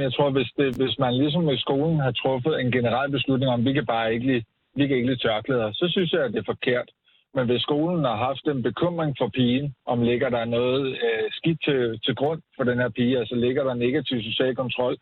Jeg 0.00 0.12
tror, 0.12 0.30
hvis, 0.30 0.50
det, 0.58 0.76
hvis 0.76 0.98
man 0.98 1.14
ligesom 1.14 1.50
i 1.50 1.58
skolen 1.58 2.00
har 2.00 2.12
truffet 2.12 2.60
en 2.60 2.72
generel 2.72 3.10
beslutning 3.10 3.50
om, 3.52 3.64
vi 3.64 3.72
kan 3.72 3.86
bare 3.86 4.14
ikke 4.14 4.26
lide 4.26 4.44
vi 4.76 4.86
kan 4.86 4.96
ikke 4.96 5.08
lide 5.08 5.22
tørklæder, 5.28 5.72
så 5.72 5.88
synes 5.90 6.12
jeg, 6.12 6.22
at 6.24 6.32
det 6.32 6.38
er 6.38 6.52
forkert. 6.54 6.90
Men 7.34 7.46
hvis 7.46 7.62
skolen 7.62 8.04
har 8.04 8.16
haft 8.16 8.44
en 8.46 8.62
bekymring 8.62 9.14
for 9.18 9.28
pigen, 9.28 9.74
om 9.86 10.02
ligger 10.02 10.28
der 10.28 10.44
noget 10.44 10.86
øh, 10.86 11.26
skidt 11.30 11.64
til, 11.64 12.00
til 12.04 12.14
grund 12.14 12.42
for 12.56 12.64
den 12.64 12.78
her 12.78 12.88
pige, 12.88 13.18
altså 13.18 13.34
ligger 13.34 13.64
der 13.64 13.74
negativ 13.74 14.22
social 14.22 14.56
kontrol, 14.56 14.96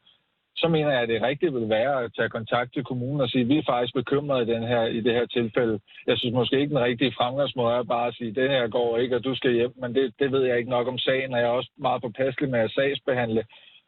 så 0.57 0.69
mener 0.69 0.91
jeg, 0.91 1.03
at 1.03 1.09
det 1.09 1.23
rigtige 1.23 1.53
vil 1.53 1.69
være 1.69 2.05
at 2.05 2.13
tage 2.17 2.29
kontakt 2.29 2.73
til 2.73 2.85
kommunen 2.85 3.21
og 3.21 3.29
sige, 3.29 3.43
at 3.43 3.49
vi 3.49 3.59
er 3.59 3.71
faktisk 3.73 3.95
bekymrede 3.95 4.43
i, 4.43 4.55
den 4.55 4.63
her, 4.63 4.83
i 4.87 5.01
det 5.01 5.13
her 5.13 5.27
tilfælde. 5.27 5.81
Jeg 6.07 6.19
synes 6.19 6.35
måske 6.35 6.61
ikke, 6.61 6.75
den 6.75 6.85
rigtige 6.89 7.15
fremgangsmåde 7.19 7.75
er 7.75 7.83
bare 7.83 8.09
at 8.09 8.15
sige, 8.15 8.31
at 8.31 8.37
det 8.37 8.51
her 8.51 8.69
går 8.69 8.99
ikke, 8.99 9.17
og 9.17 9.25
du 9.25 9.35
skal 9.35 9.53
hjem. 9.53 9.73
Men 9.77 9.95
det, 9.95 10.15
det 10.19 10.33
ved 10.33 10.43
jeg 10.45 10.59
ikke 10.59 10.71
nok 10.71 10.89
om 10.89 10.99
sagen, 10.99 11.33
og 11.33 11.39
jeg 11.41 11.47
er 11.47 11.59
også 11.61 11.71
meget 11.77 12.03
påpasselig 12.03 12.51
med 12.51 12.61
at 12.61 12.71
sagsbehandle. 12.71 13.45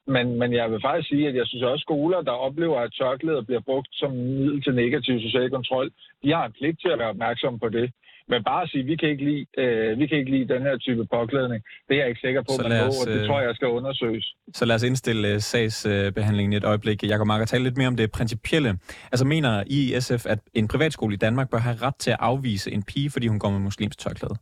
Men, 0.07 0.39
men 0.39 0.53
jeg 0.53 0.71
vil 0.71 0.81
faktisk 0.81 1.09
sige, 1.09 1.29
at 1.29 1.35
jeg 1.35 1.47
synes 1.47 1.63
også, 1.63 1.83
at 1.83 1.87
skoler, 1.89 2.21
der 2.23 2.31
oplever, 2.47 2.81
at 2.81 2.95
tørklæder 2.99 3.43
bliver 3.43 3.61
brugt 3.61 3.89
som 3.93 4.11
middel 4.11 4.63
til 4.63 4.75
negativ 4.75 5.21
social 5.21 5.51
kontrol, 5.51 5.91
de 6.23 6.33
har 6.33 6.47
en 6.47 6.53
pligt 6.53 6.81
til 6.81 6.89
at 6.89 6.99
være 6.99 7.09
opmærksomme 7.09 7.59
på 7.59 7.69
det. 7.69 7.93
Men 8.29 8.45
bare 8.45 8.63
at 8.63 8.71
sige, 8.71 8.81
at 8.81 8.87
vi 8.87 8.97
kan 8.97 9.09
ikke 9.09 9.25
lide, 9.25 9.47
øh, 9.59 9.99
vi 9.99 10.07
kan 10.07 10.19
ikke 10.19 10.31
lide 10.31 10.55
den 10.55 10.63
her 10.63 10.77
type 10.79 11.07
påklædning, 11.07 11.65
det 11.89 11.95
er 11.95 12.01
jeg 12.01 12.09
ikke 12.09 12.21
sikker 12.21 12.43
på, 12.43 12.53
man 12.63 12.71
må, 12.71 12.87
og 13.01 13.07
det 13.07 13.21
øh, 13.21 13.27
tror 13.27 13.41
jeg, 13.41 13.47
jeg 13.47 13.55
skal 13.55 13.69
undersøges. 13.69 14.35
Så 14.53 14.65
lad 14.65 14.75
os 14.75 14.83
indstille 14.83 15.35
uh, 15.35 15.41
sagsbehandlingen 15.41 16.53
i 16.53 16.57
et 16.57 16.65
øjeblik. 16.65 17.05
Jakob 17.05 17.27
Marker, 17.27 17.45
tale 17.47 17.65
lidt 17.65 17.77
mere 17.77 17.89
om 17.89 17.97
det 17.97 18.13
principielle. 18.13 18.79
Altså 19.13 19.25
mener 19.25 19.63
I 19.67 19.97
i 19.97 20.01
SF, 20.01 20.27
at 20.27 20.39
en 20.55 20.69
privatskole 20.69 21.15
i 21.15 21.17
Danmark 21.17 21.51
bør 21.51 21.59
have 21.59 21.77
ret 21.83 21.97
til 21.97 22.11
at 22.11 22.17
afvise 22.21 22.73
en 22.73 22.83
pige, 22.83 23.11
fordi 23.11 23.27
hun 23.27 23.39
går 23.39 23.51
med 23.51 23.61
muslimsk 23.61 23.99
tørklæde? 23.99 24.35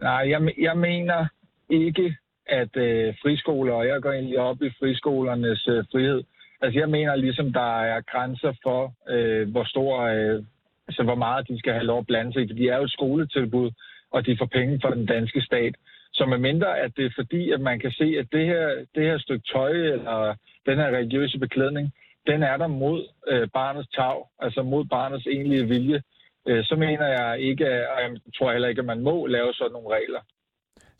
Nej, 0.00 0.30
jeg, 0.30 0.40
jeg 0.58 0.76
mener 0.78 1.26
ikke, 1.70 2.16
at 2.60 2.76
øh, 2.76 3.14
friskoler, 3.22 3.74
og 3.74 3.86
jeg 3.86 4.02
går 4.02 4.12
egentlig 4.12 4.38
op 4.38 4.62
i 4.62 4.70
friskolernes 4.78 5.68
øh, 5.68 5.84
frihed, 5.92 6.22
altså 6.62 6.78
jeg 6.78 6.88
mener 6.88 7.16
ligesom, 7.16 7.52
der 7.52 7.80
er 7.82 8.00
grænser 8.00 8.52
for, 8.62 8.80
øh, 9.08 9.50
hvor 9.50 9.64
stor, 9.64 10.00
øh, 10.00 10.42
altså 10.88 11.02
hvor 11.02 11.14
meget 11.14 11.48
de 11.48 11.58
skal 11.58 11.72
have 11.72 11.84
lov 11.84 11.98
at 11.98 12.06
blande 12.06 12.32
sig 12.32 12.42
i, 12.42 12.48
for 12.48 12.54
de 12.54 12.68
er 12.68 12.76
jo 12.76 12.84
et 12.84 12.96
skoletilbud, 12.98 13.70
og 14.10 14.26
de 14.26 14.36
får 14.38 14.46
penge 14.46 14.80
fra 14.82 14.94
den 14.94 15.06
danske 15.06 15.40
stat. 15.42 15.74
Så 16.12 16.26
med 16.26 16.38
mindre, 16.38 16.78
at 16.78 16.92
det 16.96 17.04
er 17.06 17.18
fordi, 17.20 17.50
at 17.50 17.60
man 17.60 17.78
kan 17.78 17.90
se, 17.90 18.04
at 18.18 18.26
det 18.32 18.46
her, 18.46 18.68
det 18.94 19.02
her 19.02 19.18
stykke 19.18 19.44
tøj, 19.52 19.72
eller 19.72 20.34
den 20.66 20.78
her 20.78 20.88
religiøse 20.96 21.38
beklædning, 21.38 21.92
den 22.26 22.42
er 22.42 22.56
der 22.56 22.66
mod 22.66 23.08
øh, 23.28 23.48
barnets 23.54 23.88
tag, 23.88 24.16
altså 24.38 24.62
mod 24.62 24.84
barnets 24.84 25.26
egentlige 25.26 25.68
vilje, 25.68 26.02
øh, 26.48 26.64
så 26.64 26.76
mener 26.76 27.06
jeg 27.06 27.40
ikke, 27.40 27.64
og 27.64 28.02
jeg 28.02 28.10
tror 28.38 28.52
heller 28.52 28.68
ikke, 28.68 28.78
at 28.78 28.92
man 28.92 29.00
må 29.00 29.26
lave 29.26 29.52
sådan 29.52 29.72
nogle 29.72 29.96
regler. 29.96 30.20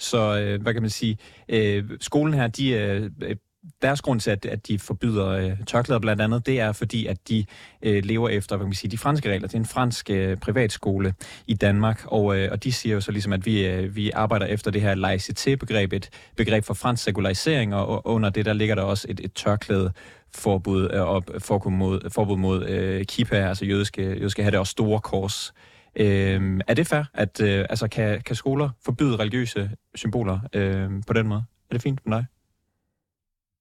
Så 0.03 0.39
øh, 0.39 0.63
hvad 0.63 0.73
kan 0.73 0.83
man 0.83 0.91
sige? 0.91 1.19
Øh, 1.49 1.85
skolen 2.01 2.35
her, 2.35 2.47
de 2.47 2.71
øh, 2.71 3.11
øh, 3.23 3.37
deres 3.83 4.03
grund 4.03 4.21
til, 4.21 4.31
at, 4.31 4.47
at 4.47 4.69
de 4.69 4.79
forbyder 4.79 5.27
øh, 5.27 5.53
tørklæder 5.67 6.01
blandt 6.01 6.23
andet, 6.23 6.47
det 6.47 6.61
er 6.61 6.73
fordi, 6.73 7.07
at 7.07 7.29
de 7.29 7.45
øh, 7.83 8.05
lever 8.05 8.29
efter 8.29 8.57
hvad 8.57 8.65
kan 8.65 8.69
man 8.69 8.75
sige, 8.75 8.91
de 8.91 8.99
franske 8.99 9.31
regler. 9.31 9.49
Det 9.49 9.55
er 9.55 9.59
en 9.59 9.67
fransk 9.67 10.11
øh, 10.11 10.37
privatskole 10.37 11.15
i 11.47 11.55
Danmark, 11.55 12.03
og, 12.07 12.39
øh, 12.39 12.49
og 12.53 12.65
de 12.65 12.73
siger 12.73 12.95
jo 12.95 13.01
så 13.01 13.13
ligesom, 13.13 13.33
at 13.33 13.47
vi, 13.47 13.67
øh, 13.67 13.97
vi 13.97 14.11
arbejder 14.11 14.47
efter 14.47 14.71
det 14.71 14.83
her 14.83 14.95
laicité-begreb, 14.95 15.93
et 15.93 16.11
begreb 16.37 16.65
for 16.65 16.75
fransk 16.75 17.05
sekularisering, 17.05 17.75
og, 17.75 17.89
og 17.89 18.07
under 18.07 18.31
det, 18.31 18.45
der 18.45 18.53
ligger 18.53 18.75
der 18.75 18.83
også 18.83 19.07
et, 19.11 19.21
et 19.21 19.33
tørklæde 19.33 19.93
forbud 20.35 20.91
øh, 20.93 21.03
og 21.03 21.25
forbud 21.39 21.71
mod, 21.71 22.11
forbud 22.11 22.37
mod 22.37 22.67
øh, 22.69 23.05
kippa, 23.05 23.37
altså 23.37 23.65
jødiske, 23.65 24.03
jødiske 24.03 24.43
have 24.43 24.51
det 24.51 24.59
også 24.59 24.71
store 24.71 25.01
kors. 25.01 25.53
Øh, 25.57 25.72
Øhm, 25.97 26.61
er 26.69 26.75
det 26.75 26.87
fair, 26.87 27.05
at 27.15 27.43
øh, 27.43 27.61
altså, 27.71 27.89
kan, 27.89 28.21
kan 28.21 28.37
skoler 28.37 28.69
forbyde 28.85 29.17
religiøse 29.17 29.71
symboler 29.95 30.39
øh, 30.55 30.91
på 31.09 31.13
den 31.13 31.27
måde? 31.29 31.45
Er 31.71 31.75
det 31.75 31.83
fint 31.83 32.01
for 32.03 32.11
dig? 32.11 32.25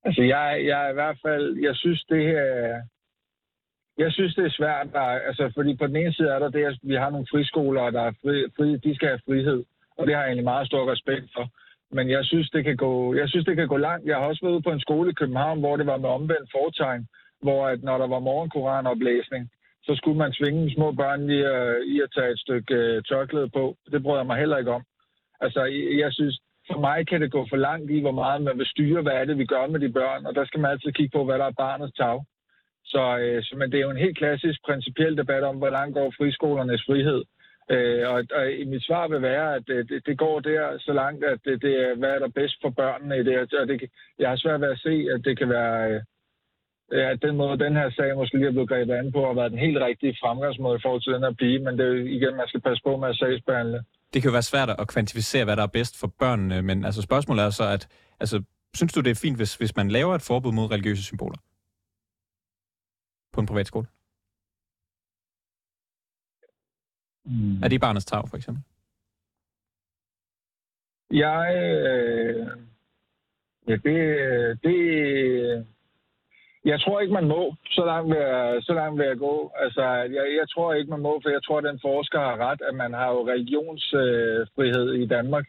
Altså, 0.05 0.21
jeg, 0.21 0.61
jeg 0.65 0.89
i 0.91 0.93
hvert 0.93 1.17
fald, 1.25 1.57
jeg 1.57 1.75
synes, 1.75 2.03
det 2.09 2.23
her, 2.23 2.81
jeg 3.97 4.11
synes, 4.11 4.35
det 4.35 4.45
er 4.45 4.57
svært, 4.59 4.87
der, 4.93 4.99
altså, 4.99 5.51
fordi 5.55 5.75
på 5.75 5.87
den 5.87 5.95
ene 5.95 6.13
side 6.13 6.29
er 6.29 6.39
der 6.39 6.49
det, 6.49 6.65
at 6.65 6.77
vi 6.83 6.95
har 6.95 7.09
nogle 7.09 7.27
friskoler, 7.31 7.89
der 7.89 8.01
er 8.01 8.13
fri, 8.21 8.35
fri, 8.57 8.77
de 8.77 8.95
skal 8.95 9.07
have 9.07 9.25
frihed, 9.27 9.63
og 9.97 10.07
det 10.07 10.15
har 10.15 10.21
jeg 10.21 10.29
egentlig 10.29 10.51
meget 10.53 10.67
stor 10.67 10.91
respekt 10.91 11.27
for. 11.35 11.45
Men 11.91 12.09
jeg 12.09 12.25
synes, 12.25 12.49
det 12.49 12.63
kan 12.63 12.77
gå, 12.77 13.15
jeg 13.15 13.29
synes, 13.29 13.45
det 13.45 13.55
kan 13.55 13.67
gå 13.67 13.77
langt. 13.77 14.07
Jeg 14.07 14.17
har 14.17 14.25
også 14.25 14.41
været 14.45 14.53
ude 14.53 14.61
på 14.61 14.71
en 14.71 14.85
skole 14.87 15.09
i 15.09 15.13
København, 15.13 15.59
hvor 15.59 15.77
det 15.77 15.85
var 15.85 15.97
med 15.97 16.09
omvendt 16.09 16.51
fortegn, 16.51 17.07
hvor 17.41 17.67
at 17.67 17.83
når 17.83 17.97
der 17.97 18.07
var 18.07 18.19
morgenkoranoplæsning, 18.19 19.51
så 19.83 19.95
skulle 19.95 20.17
man 20.17 20.33
svinge 20.33 20.73
små 20.73 20.91
børn 20.91 21.29
i 21.29 21.39
at, 21.41 21.83
i 21.93 22.01
at 22.01 22.09
tage 22.15 22.31
et 22.31 22.39
stykke 22.39 22.75
øh, 22.75 23.03
tørklæde 23.03 23.49
på. 23.49 23.75
Det 23.91 24.03
bryder 24.03 24.19
jeg 24.19 24.25
mig 24.25 24.37
heller 24.37 24.57
ikke 24.57 24.71
om. 24.71 24.83
Altså, 25.39 25.61
jeg 26.03 26.13
synes, 26.13 26.39
for 26.71 26.79
mig 26.79 27.07
kan 27.07 27.21
det 27.21 27.31
gå 27.31 27.45
for 27.49 27.55
langt 27.55 27.91
i, 27.91 28.01
hvor 28.01 28.11
meget 28.11 28.41
man 28.41 28.57
vil 28.57 28.65
styre, 28.65 29.01
hvad 29.01 29.13
er 29.13 29.25
det, 29.25 29.37
vi 29.37 29.45
gør 29.45 29.67
med 29.67 29.79
de 29.79 29.91
børn, 29.91 30.25
og 30.25 30.35
der 30.35 30.45
skal 30.45 30.59
man 30.59 30.71
altid 30.71 30.91
kigge 30.91 31.17
på, 31.17 31.25
hvad 31.25 31.39
der 31.39 31.45
er 31.45 31.61
barnets 31.65 31.97
tag. 31.97 32.25
Så, 32.85 33.17
øh, 33.17 33.43
så 33.43 33.55
men 33.57 33.71
det 33.71 33.77
er 33.77 33.81
jo 33.87 33.89
en 33.89 34.05
helt 34.05 34.17
klassisk 34.17 34.59
principiel 34.65 35.17
debat 35.17 35.43
om, 35.43 35.57
hvordan 35.57 35.91
går 35.91 36.13
friskolernes 36.17 36.83
frihed. 36.87 37.23
Øh, 37.71 38.09
og, 38.13 38.23
og 38.37 38.51
i 38.51 38.65
mit 38.65 38.85
svar 38.85 39.07
vil 39.07 39.21
være, 39.21 39.55
at 39.55 39.63
øh, 39.67 39.89
det, 39.89 40.05
det 40.05 40.17
går 40.17 40.39
der 40.39 40.77
så 40.79 40.93
langt, 40.93 41.23
at 41.25 41.39
det, 41.45 41.61
det 41.61 41.73
er, 41.85 41.95
hvad 41.95 42.09
er 42.09 42.19
der 42.19 42.27
bedst 42.27 42.55
for 42.61 42.69
børnene 42.69 43.19
i 43.19 43.23
det. 43.23 43.53
Og 43.53 43.67
det, 43.67 43.89
jeg 44.19 44.29
har 44.29 44.35
svært 44.35 44.61
ved 44.61 44.69
at 44.69 44.79
se, 44.79 45.07
at 45.13 45.25
det 45.25 45.37
kan 45.37 45.49
være... 45.49 45.91
Øh, 45.91 46.01
Øh, 46.93 47.07
at 47.11 47.21
den 47.21 47.35
måde, 47.37 47.63
den 47.65 47.75
her 47.75 47.89
sag 47.91 48.15
måske 48.15 48.37
lige 48.37 48.47
er 48.47 48.51
blevet 48.51 48.69
grebet 48.69 48.93
an 48.93 49.11
på, 49.11 49.25
har 49.25 49.33
været 49.33 49.51
den 49.51 49.59
helt 49.59 49.77
rigtige 49.77 50.17
fremgangsmåde 50.21 50.77
i 50.77 50.81
forhold 50.81 51.01
til 51.01 51.13
den 51.13 51.23
her 51.23 51.33
pige, 51.41 51.59
men 51.59 51.77
det 51.77 51.85
er 51.85 51.89
jo 51.89 52.05
igen, 52.17 52.35
man 52.35 52.47
skal 52.47 52.61
passe 52.61 52.83
på 52.83 52.97
med 52.97 53.09
at 53.09 53.15
sagsbehandle. 53.15 53.83
Det 54.13 54.21
kan 54.21 54.29
jo 54.29 54.37
være 54.39 54.51
svært 54.51 54.69
at 54.69 54.87
kvantificere, 54.87 55.45
hvad 55.45 55.55
der 55.55 55.63
er 55.63 55.75
bedst 55.77 55.99
for 55.99 56.07
børnene, 56.07 56.61
men 56.61 56.85
altså 56.85 57.01
spørgsmålet 57.01 57.43
er 57.43 57.49
så, 57.49 57.63
at 57.75 57.87
altså, 58.19 58.43
synes 58.73 58.93
du, 58.93 59.01
det 59.01 59.11
er 59.11 59.21
fint, 59.25 59.37
hvis, 59.37 59.55
hvis 59.55 59.75
man 59.75 59.87
laver 59.89 60.15
et 60.15 60.21
forbud 60.21 60.51
mod 60.51 60.71
religiøse 60.71 61.03
symboler 61.03 61.39
på 63.33 63.39
en 63.41 63.47
privat 63.47 63.67
skole? 63.67 63.87
Mm. 67.25 67.63
Er 67.63 67.67
det 67.67 67.75
i 67.75 67.79
barnets 67.79 68.05
tag, 68.05 68.29
for 68.29 68.37
eksempel? 68.37 68.63
Jeg... 71.11 71.55
Øh, 71.55 72.47
ja, 73.67 73.75
det, 73.75 74.63
det, 74.63 75.67
jeg 76.65 76.81
tror 76.81 76.99
ikke, 76.99 77.13
man 77.13 77.27
må. 77.27 77.55
Så 77.65 77.85
langt 77.85 78.09
vil 78.09 78.17
jeg, 78.17 78.57
så 78.61 78.73
langt 78.73 78.99
vil 78.99 79.07
jeg 79.07 79.17
gå. 79.17 79.51
Altså, 79.55 79.83
jeg, 80.17 80.25
jeg 80.39 80.47
tror 80.53 80.73
ikke, 80.73 80.89
man 80.89 81.01
må, 81.01 81.19
for 81.23 81.29
jeg 81.29 81.43
tror, 81.43 81.57
at 81.57 81.63
den 81.63 81.79
forsker 81.81 82.19
har 82.19 82.37
ret, 82.37 82.61
at 82.69 82.75
man 82.75 82.93
har 82.93 83.09
jo 83.11 83.27
religionsfrihed 83.27 84.89
øh, 84.93 84.99
i 84.99 85.05
Danmark. 85.05 85.45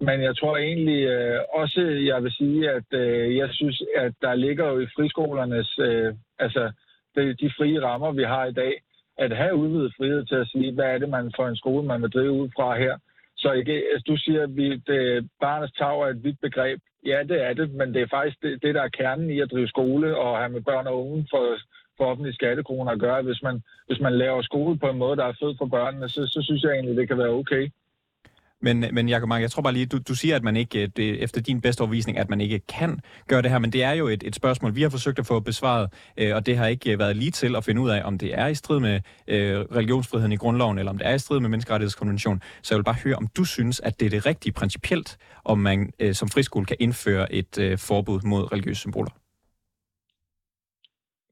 Men 0.00 0.22
jeg 0.22 0.36
tror 0.36 0.56
egentlig 0.56 1.04
øh, 1.04 1.40
også, 1.52 1.80
jeg 1.80 2.22
vil 2.22 2.32
sige, 2.32 2.70
at 2.70 2.88
øh, 2.92 3.36
jeg 3.36 3.48
synes, 3.52 3.82
at 3.96 4.12
der 4.22 4.34
ligger 4.34 4.66
jo 4.66 4.80
i 4.80 4.86
friskolernes, 4.96 5.78
øh, 5.78 6.14
altså 6.38 6.72
de, 7.16 7.34
de 7.34 7.50
frie 7.58 7.82
rammer, 7.82 8.12
vi 8.12 8.22
har 8.22 8.44
i 8.44 8.52
dag, 8.52 8.74
at 9.18 9.36
have 9.36 9.54
udvidet 9.54 9.94
frihed 9.96 10.24
til 10.24 10.34
at 10.34 10.48
sige, 10.48 10.74
hvad 10.74 10.84
er 10.84 10.98
det, 10.98 11.08
man 11.08 11.32
for 11.36 11.46
en 11.46 11.56
skole, 11.56 11.86
man 11.86 12.02
vil 12.02 12.10
drive 12.10 12.32
ud 12.32 12.48
fra 12.56 12.78
her. 12.78 12.98
Så 13.36 13.52
ikke, 13.52 13.72
altså, 13.72 14.04
du 14.06 14.16
siger, 14.16 14.42
at 14.42 14.56
vi, 14.56 14.76
det, 14.76 15.00
øh, 15.00 15.22
barnets 15.40 15.72
tag 15.72 16.00
er 16.00 16.06
et 16.06 16.24
vidt 16.24 16.40
begreb. 16.40 16.80
Ja, 17.06 17.22
det 17.28 17.42
er 17.42 17.52
det, 17.52 17.70
men 17.70 17.94
det 17.94 18.02
er 18.02 18.14
faktisk 18.16 18.42
det, 18.42 18.62
det, 18.62 18.74
der 18.74 18.82
er 18.82 18.96
kernen 18.98 19.30
i 19.30 19.40
at 19.40 19.50
drive 19.50 19.68
skole 19.68 20.16
og 20.16 20.38
have 20.38 20.48
med 20.48 20.60
børn 20.60 20.86
og 20.86 21.06
unge 21.06 21.26
for, 21.30 21.56
for 21.96 22.04
offentlige 22.04 22.34
skattekroner 22.34 22.92
at 22.92 23.00
gøre. 23.00 23.22
Hvis 23.22 23.42
man, 23.42 23.62
hvis 23.86 24.00
man 24.00 24.12
laver 24.12 24.42
skole 24.42 24.78
på 24.78 24.88
en 24.90 24.98
måde, 24.98 25.16
der 25.16 25.24
er 25.24 25.40
fed 25.40 25.54
for 25.58 25.66
børnene, 25.66 26.08
så, 26.08 26.26
så 26.26 26.42
synes 26.42 26.62
jeg 26.62 26.72
egentlig, 26.72 26.96
det 26.96 27.08
kan 27.08 27.18
være 27.18 27.28
okay. 27.28 27.70
Men, 28.64 28.84
men 28.92 29.08
Jacob 29.08 29.28
Mark, 29.28 29.42
jeg 29.42 29.50
tror 29.50 29.62
bare 29.62 29.72
lige, 29.72 29.86
du, 29.86 29.98
du 30.08 30.14
siger, 30.14 30.36
at 30.36 30.42
man 30.42 30.56
ikke, 30.56 30.82
øh, 30.82 30.88
det, 30.96 31.22
efter 31.22 31.40
din 31.40 31.60
bedste 31.60 31.80
overvisning, 31.80 32.18
at 32.18 32.30
man 32.30 32.40
ikke 32.40 32.58
kan 32.58 33.00
gøre 33.28 33.42
det 33.42 33.50
her, 33.50 33.58
men 33.58 33.72
det 33.72 33.82
er 33.82 33.92
jo 33.92 34.06
et, 34.08 34.22
et 34.22 34.34
spørgsmål, 34.34 34.74
vi 34.74 34.82
har 34.82 34.90
forsøgt 34.90 35.18
at 35.18 35.26
få 35.26 35.40
besvaret, 35.40 35.86
øh, 36.16 36.34
og 36.34 36.46
det 36.46 36.56
har 36.56 36.66
ikke 36.66 36.92
øh, 36.92 36.98
været 36.98 37.16
lige 37.16 37.30
til 37.30 37.56
at 37.56 37.64
finde 37.64 37.80
ud 37.80 37.90
af, 37.90 38.00
om 38.04 38.18
det 38.18 38.38
er 38.38 38.46
i 38.46 38.54
strid 38.54 38.80
med 38.80 39.00
øh, 39.28 39.60
religionsfriheden 39.60 40.32
i 40.32 40.36
grundloven, 40.36 40.78
eller 40.78 40.92
om 40.92 40.98
det 40.98 41.06
er 41.06 41.14
i 41.14 41.18
strid 41.18 41.40
med 41.40 41.48
menneskerettighedskonventionen. 41.48 42.42
Så 42.62 42.74
jeg 42.74 42.78
vil 42.78 42.84
bare 42.84 43.02
høre, 43.04 43.16
om 43.16 43.26
du 43.36 43.44
synes, 43.44 43.80
at 43.80 44.00
det 44.00 44.06
er 44.06 44.10
det 44.10 44.26
rigtige 44.26 44.52
principielt, 44.52 45.18
om 45.44 45.58
man 45.58 45.92
øh, 45.98 46.14
som 46.14 46.28
friskole 46.28 46.66
kan 46.66 46.76
indføre 46.80 47.32
et 47.32 47.58
øh, 47.58 47.78
forbud 47.78 48.20
mod 48.24 48.52
religiøse 48.52 48.80
symboler. 48.80 49.10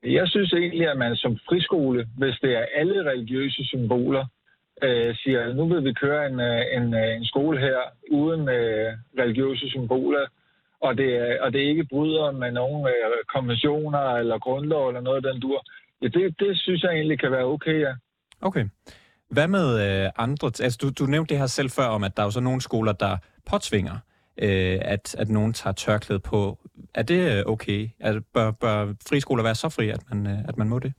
Jeg 0.03 0.29
synes 0.29 0.53
egentlig, 0.53 0.91
at 0.91 0.99
man 0.99 1.17
som 1.17 1.39
friskole, 1.49 2.09
hvis 2.19 2.39
det 2.43 2.53
er 2.61 2.65
alle 2.75 3.11
religiøse 3.11 3.65
symboler, 3.65 4.25
øh, 4.83 5.17
siger, 5.17 5.53
nu 5.55 5.65
vil 5.69 5.85
vi 5.85 5.93
køre 5.93 6.27
en, 6.27 6.41
øh, 6.41 6.63
en, 6.77 6.95
øh, 6.95 7.17
en 7.17 7.25
skole 7.25 7.59
her 7.59 7.79
uden 8.11 8.49
øh, 8.49 8.93
religiøse 9.19 9.69
symboler, 9.69 10.27
og 10.81 10.97
det, 10.99 11.41
og 11.41 11.53
det 11.53 11.59
ikke 11.59 11.85
bryder 11.85 12.31
med 12.31 12.53
nogen 12.53 12.87
øh, 12.87 13.25
konventioner 13.35 14.05
eller 14.21 14.39
grundlov 14.39 14.89
eller 14.89 15.01
noget 15.01 15.27
af 15.27 15.33
den 15.33 15.41
dur. 15.41 15.65
Ja, 16.03 16.07
det, 16.07 16.41
det 16.41 16.59
synes 16.59 16.83
jeg 16.83 16.93
egentlig 16.93 17.19
kan 17.21 17.33
være 17.33 17.45
okay, 17.45 17.81
ja. 17.81 17.93
Okay. 18.41 18.65
Hvad 19.31 19.49
med 19.49 19.67
øh, 20.05 20.11
andre? 20.17 20.47
Altså, 20.47 20.79
du, 20.83 20.91
du 20.91 21.11
nævnte 21.11 21.31
det 21.31 21.39
her 21.39 21.47
selv 21.47 21.71
før 21.71 21.87
om, 21.87 22.05
at 22.05 22.17
der 22.17 22.23
er 22.23 22.27
jo 22.27 22.31
så 22.31 22.41
nogle 22.41 22.61
skoler, 22.61 22.93
der 22.93 23.17
påtvinger, 23.51 23.97
øh, 24.39 24.79
at, 24.83 25.15
at 25.19 25.29
nogen 25.29 25.53
tager 25.53 25.75
tørklæde 25.75 26.21
på. 26.21 26.59
Er 26.95 27.03
det 27.03 27.39
øh, 27.39 27.43
okay? 27.47 27.89
Er, 28.01 28.21
bør, 28.35 28.51
bør 28.51 28.95
friskoler 29.09 29.43
være 29.43 29.55
så 29.55 29.69
fri, 29.69 29.89
at 29.89 30.01
man, 30.11 30.27
øh, 30.27 30.39
at 30.49 30.57
man 30.57 30.69
må 30.69 30.79
det? 30.79 30.93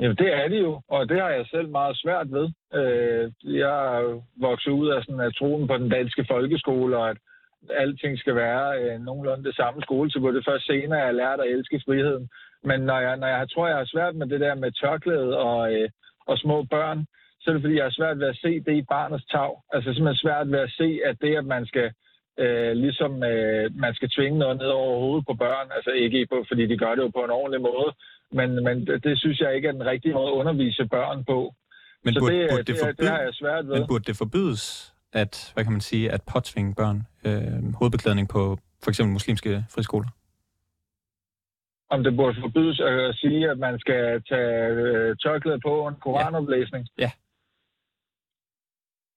Jamen, 0.00 0.16
det 0.16 0.34
er 0.34 0.48
det 0.48 0.60
jo, 0.60 0.80
og 0.88 1.08
det 1.08 1.20
har 1.20 1.30
jeg 1.30 1.46
selv 1.46 1.68
meget 1.68 1.96
svært 1.96 2.32
ved. 2.32 2.48
Øh, 2.74 3.32
jeg 3.44 3.98
er 3.98 4.22
vokset 4.40 4.70
ud 4.70 4.88
af 4.88 5.02
sådan, 5.02 5.20
at 5.20 5.34
troen 5.34 5.66
på 5.66 5.76
den 5.76 5.88
danske 5.88 6.24
folkeskole, 6.30 6.96
og 6.96 7.10
at 7.10 7.16
alting 7.70 8.18
skal 8.18 8.34
være 8.34 8.82
øh, 8.82 9.00
nogenlunde 9.00 9.44
det 9.44 9.56
samme 9.56 9.82
skole, 9.82 10.10
så 10.10 10.32
det 10.34 10.44
først 10.48 10.66
senere, 10.66 10.98
jeg 10.98 11.06
har 11.06 11.12
lært 11.12 11.40
at 11.40 11.50
elske 11.50 11.82
friheden. 11.84 12.28
Men 12.64 12.80
når 12.80 12.98
jeg, 13.00 13.16
når 13.16 13.26
jeg 13.26 13.50
tror, 13.50 13.68
jeg 13.68 13.76
har 13.76 13.84
svært 13.84 14.14
med 14.14 14.26
det 14.26 14.40
der 14.40 14.54
med 14.54 14.72
tørklæde 14.72 15.38
og, 15.38 15.74
øh, 15.74 15.88
og 16.26 16.38
små 16.38 16.62
børn, 16.62 17.06
så 17.40 17.50
er 17.50 17.52
det 17.54 17.62
fordi, 17.62 17.76
jeg 17.76 17.84
har 17.84 17.98
svært 17.98 18.18
ved 18.18 18.26
at 18.26 18.36
se 18.36 18.60
det 18.60 18.74
i 18.76 18.82
barnets 18.82 19.24
tag. 19.24 19.52
Altså 19.72 19.88
simpelthen 19.92 20.24
svært 20.24 20.50
ved 20.50 20.58
at 20.58 20.70
se, 20.70 21.00
at 21.04 21.16
det, 21.20 21.36
at 21.36 21.46
man 21.46 21.66
skal 21.66 21.92
øh, 22.38 22.72
ligesom 22.84 23.22
øh, 23.22 23.70
man 23.84 23.94
skal 23.94 24.10
tvinge 24.16 24.38
noget 24.38 24.56
ned 24.56 24.66
over 24.66 24.98
hovedet 25.00 25.26
på 25.26 25.34
børn, 25.34 25.68
altså 25.76 25.90
ikke 25.90 26.26
på, 26.32 26.44
fordi 26.48 26.66
de 26.66 26.78
gør 26.78 26.94
det 26.94 27.02
jo 27.02 27.08
på 27.08 27.24
en 27.24 27.30
ordentlig 27.40 27.60
måde, 27.60 27.90
men, 28.32 28.64
men 28.64 28.86
det, 28.86 29.04
det 29.04 29.18
synes 29.18 29.40
jeg 29.40 29.56
ikke 29.56 29.68
er 29.68 29.72
den 29.72 29.86
rigtige 29.86 30.14
måde 30.14 30.26
at 30.26 30.32
undervise 30.32 30.86
børn 30.86 31.24
på. 31.24 31.54
Men 32.04 32.14
så 32.14 32.20
burde, 32.20 32.38
det, 32.38 32.50
burde 32.50 32.62
det, 32.62 32.66
det, 32.66 32.76
forbyde, 32.78 32.96
det 32.96 33.08
har 33.08 33.20
jeg 33.20 33.34
svært 33.34 33.66
ved. 33.66 33.74
Men 33.78 33.86
burde 33.88 34.04
det 34.04 34.16
forbydes, 34.16 34.94
at, 35.12 35.50
hvad 35.54 35.64
kan 35.64 35.72
man 35.72 35.80
sige, 35.80 36.12
at 36.12 36.22
påtvinge 36.32 36.74
børn 36.74 37.06
øh, 37.26 37.74
hovedbeklædning 37.78 38.28
på 38.28 38.58
for 38.82 38.90
eksempel 38.90 39.12
muslimske 39.12 39.64
friskoler? 39.74 40.08
Om 41.90 42.04
det 42.04 42.16
burde 42.16 42.40
forbydes 42.40 42.80
at 42.80 43.14
sige, 43.14 43.50
at 43.50 43.58
man 43.58 43.78
skal 43.78 44.22
tage 44.22 44.66
øh, 44.66 45.16
tørklæde 45.16 45.60
på 45.60 45.88
en 45.88 45.94
koranoplæsning? 45.94 46.88
Ja. 46.98 47.10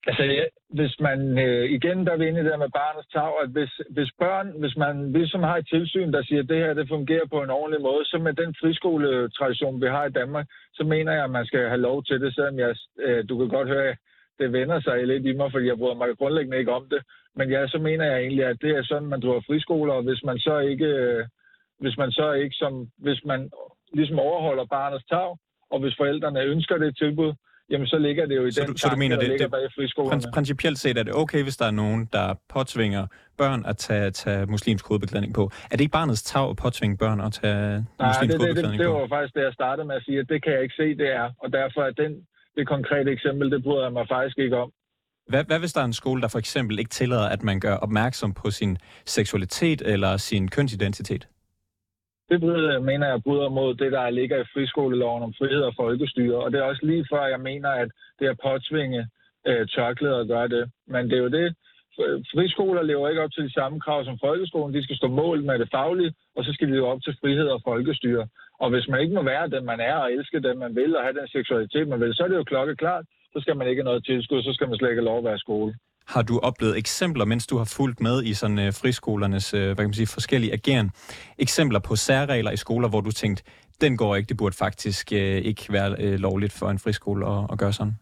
Altså, 0.06 0.22
ja, 0.22 0.44
hvis 0.78 1.00
man 1.00 1.38
øh, 1.38 1.64
igen, 1.70 2.06
der 2.06 2.12
er 2.12 2.16
vi 2.16 2.28
inde 2.28 2.40
i 2.40 2.44
det 2.44 2.58
med 2.58 2.70
barnets 2.80 3.08
tag, 3.08 3.32
at 3.42 3.48
hvis, 3.56 3.72
hvis 3.90 4.10
børn, 4.18 4.48
hvis 4.60 4.76
man 4.76 5.12
ligesom 5.12 5.42
har 5.42 5.56
et 5.56 5.68
tilsyn, 5.68 6.12
der 6.12 6.22
siger, 6.22 6.42
at 6.42 6.48
det 6.48 6.56
her 6.56 6.74
det 6.74 6.88
fungerer 6.88 7.26
på 7.26 7.42
en 7.42 7.50
ordentlig 7.50 7.82
måde, 7.82 8.04
så 8.04 8.18
med 8.18 8.34
den 8.34 8.54
friskoletradition, 8.60 9.82
vi 9.82 9.86
har 9.86 10.04
i 10.06 10.16
Danmark, 10.20 10.46
så 10.74 10.84
mener 10.84 11.12
jeg, 11.12 11.24
at 11.24 11.30
man 11.30 11.46
skal 11.46 11.68
have 11.68 11.80
lov 11.88 12.04
til 12.04 12.20
det, 12.20 12.34
selvom 12.34 12.58
jeg, 12.58 12.76
øh, 12.98 13.28
du 13.28 13.38
kan 13.38 13.48
godt 13.48 13.68
høre, 13.68 13.96
det 14.38 14.52
vender 14.52 14.80
sig 14.80 15.06
lidt 15.06 15.26
i 15.26 15.32
mig, 15.32 15.52
fordi 15.52 15.66
jeg 15.66 15.78
bryder 15.78 15.94
mig 15.94 16.18
grundlæggende 16.18 16.58
ikke 16.58 16.72
om 16.72 16.86
det. 16.90 17.02
Men 17.36 17.50
ja, 17.50 17.66
så 17.68 17.78
mener 17.78 18.04
jeg 18.04 18.20
egentlig, 18.20 18.44
at 18.44 18.62
det 18.62 18.70
er 18.70 18.82
sådan, 18.82 19.08
man 19.08 19.20
driver 19.20 19.40
friskoler, 19.46 19.92
og 19.94 20.02
hvis 20.02 20.22
man 20.24 20.38
så 20.38 20.58
ikke, 20.58 20.86
øh, 20.86 21.24
hvis 21.80 21.96
man 21.96 22.10
så 22.10 22.32
ikke 22.32 22.54
som, 22.54 22.88
hvis 22.98 23.24
man 23.24 23.50
ligesom 23.92 24.18
overholder 24.18 24.64
barnets 24.64 25.04
tag, 25.04 25.36
og 25.70 25.80
hvis 25.80 25.96
forældrene 25.96 26.42
ønsker 26.42 26.76
det 26.78 26.96
tilbud, 26.96 27.32
jamen 27.70 27.86
så 27.86 27.98
ligger 27.98 28.26
det 28.26 28.36
jo 28.36 28.46
i 28.46 28.50
så 28.52 28.60
den 28.60 28.68
du, 28.72 28.76
så 28.76 28.88
du 28.88 28.96
mener, 28.96 29.16
det, 29.16 29.28
ligger 29.28 29.44
det, 29.44 29.50
bag 29.52 29.68
friskolerne. 29.76 30.22
Prin- 30.22 30.30
principielt 30.34 30.78
set 30.78 30.98
er 30.98 31.02
det 31.02 31.14
okay, 31.14 31.42
hvis 31.42 31.56
der 31.56 31.66
er 31.66 31.70
nogen, 31.70 32.08
der 32.12 32.34
påtvinger 32.48 33.06
børn 33.38 33.64
at 33.66 33.76
tage, 33.76 34.10
tage 34.10 34.46
muslimsk 34.46 34.88
hovedbeklædning 34.88 35.34
på. 35.34 35.50
Er 35.70 35.74
det 35.76 35.80
ikke 35.80 35.92
barnets 35.92 36.22
tag 36.22 36.50
at 36.50 36.56
påtvinge 36.56 36.96
børn 36.96 37.20
at 37.20 37.32
tage 37.32 37.86
Nej, 37.98 38.08
muslimsk 38.08 38.20
det, 38.20 38.28
det, 38.28 38.30
det, 38.32 38.38
hovedbeklædning 38.40 38.80
det 38.82 38.88
på? 38.88 38.98
var 38.98 39.08
faktisk 39.08 39.34
det, 39.34 39.42
jeg 39.48 39.52
startede 39.52 39.86
med 39.86 39.94
at 39.96 40.02
sige, 40.04 40.18
at 40.18 40.28
det 40.28 40.44
kan 40.44 40.52
jeg 40.52 40.62
ikke 40.62 40.74
se, 40.82 40.88
det 41.02 41.08
er. 41.20 41.30
Og 41.42 41.52
derfor 41.52 41.80
er 41.88 41.90
den, 41.90 42.12
det 42.56 42.68
konkrete 42.68 43.10
eksempel, 43.16 43.50
det 43.50 43.62
bryder 43.62 43.82
jeg 43.82 43.92
mig 43.92 44.06
faktisk 44.08 44.38
ikke 44.38 44.56
om. 44.56 44.70
Hvad, 45.28 45.44
hvad 45.44 45.58
hvis 45.58 45.72
der 45.72 45.80
er 45.80 45.84
en 45.84 45.92
skole, 45.92 46.22
der 46.22 46.28
for 46.28 46.38
eksempel 46.38 46.78
ikke 46.78 46.88
tillader, 46.88 47.28
at 47.28 47.42
man 47.42 47.60
gør 47.60 47.74
opmærksom 47.74 48.32
på 48.32 48.50
sin 48.50 48.78
seksualitet 49.06 49.82
eller 49.86 50.16
sin 50.16 50.48
kønsidentitet? 50.48 51.28
Det 52.30 52.40
bryder, 52.40 52.80
mener 52.80 53.06
jeg 53.08 53.22
bryder 53.22 53.48
mod 53.48 53.74
det, 53.74 53.92
der 53.92 54.10
ligger 54.10 54.36
i 54.40 54.50
friskoleloven 54.54 55.22
om 55.22 55.34
frihed 55.38 55.62
og 55.62 55.74
folkestyre. 55.76 56.36
Og 56.36 56.52
det 56.52 56.58
er 56.60 56.64
også 56.64 56.86
lige 56.86 57.06
før, 57.12 57.26
jeg 57.26 57.40
mener, 57.40 57.68
at 57.68 57.90
det 58.18 58.26
er 58.28 58.42
påtvinge 58.44 59.08
øh, 59.46 59.68
tørklæder 59.68 60.20
at 60.20 60.28
gøre 60.28 60.48
det. 60.48 60.70
Men 60.86 61.10
det 61.10 61.18
er 61.18 61.22
jo 61.22 61.28
det, 61.28 61.54
friskoler 62.34 62.82
lever 62.82 63.08
ikke 63.08 63.22
op 63.22 63.32
til 63.32 63.44
de 63.44 63.52
samme 63.52 63.80
krav 63.80 64.04
som 64.04 64.18
folkeskolen. 64.18 64.74
De 64.74 64.84
skal 64.84 64.96
stå 64.96 65.08
mål 65.08 65.42
med 65.44 65.58
det 65.58 65.68
faglige, 65.70 66.14
og 66.36 66.44
så 66.44 66.52
skal 66.52 66.68
de 66.68 66.72
leve 66.72 66.86
op 66.86 67.02
til 67.02 67.16
frihed 67.20 67.46
og 67.46 67.60
folkestyre. 67.64 68.28
Og 68.60 68.70
hvis 68.70 68.88
man 68.88 69.00
ikke 69.00 69.14
må 69.14 69.22
være 69.22 69.48
den, 69.48 69.64
man 69.64 69.80
er, 69.80 69.94
og 69.94 70.12
elske 70.12 70.40
den, 70.40 70.58
man 70.58 70.74
vil, 70.76 70.96
og 70.96 71.02
have 71.02 71.18
den 71.20 71.28
seksualitet, 71.28 71.88
man 71.88 72.00
vil, 72.00 72.14
så 72.14 72.22
er 72.24 72.28
det 72.28 72.36
jo 72.36 72.44
klokkeklart. 72.44 73.04
Så 73.32 73.40
skal 73.40 73.56
man 73.56 73.68
ikke 73.68 73.80
have 73.80 73.90
noget 73.90 74.04
tilskud, 74.04 74.42
så 74.42 74.52
skal 74.52 74.68
man 74.68 74.78
slet 74.78 74.90
ikke 74.90 75.00
have 75.00 75.10
lov 75.12 75.18
at 75.18 75.24
være 75.24 75.34
i 75.34 75.46
skole. 75.46 75.74
Har 76.14 76.22
du 76.22 76.34
oplevet 76.48 76.78
eksempler, 76.78 77.24
mens 77.24 77.46
du 77.46 77.56
har 77.56 77.68
fulgt 77.78 78.00
med 78.00 78.16
i 78.22 78.32
sådan 78.34 78.58
øh, 78.58 78.72
friskolernes 78.82 79.54
øh, 79.54 79.64
hvad 79.64 79.76
kan 79.76 79.90
man 79.92 80.00
sige, 80.00 80.14
forskellige 80.18 80.52
ageren, 80.52 80.90
eksempler 81.38 81.80
på 81.88 81.96
særregler 81.96 82.50
i 82.50 82.56
skoler, 82.56 82.88
hvor 82.88 83.00
du 83.00 83.12
tænkte, 83.12 83.42
den 83.80 83.96
går 83.96 84.16
ikke, 84.16 84.28
det 84.28 84.36
burde 84.36 84.56
faktisk 84.56 85.12
øh, 85.12 85.38
ikke 85.50 85.62
være 85.76 85.90
øh, 86.04 86.16
lovligt 86.26 86.54
for 86.58 86.66
en 86.70 86.78
friskole 86.78 87.22
at, 87.26 87.40
at 87.52 87.58
gøre 87.58 87.72
sådan? 87.72 87.94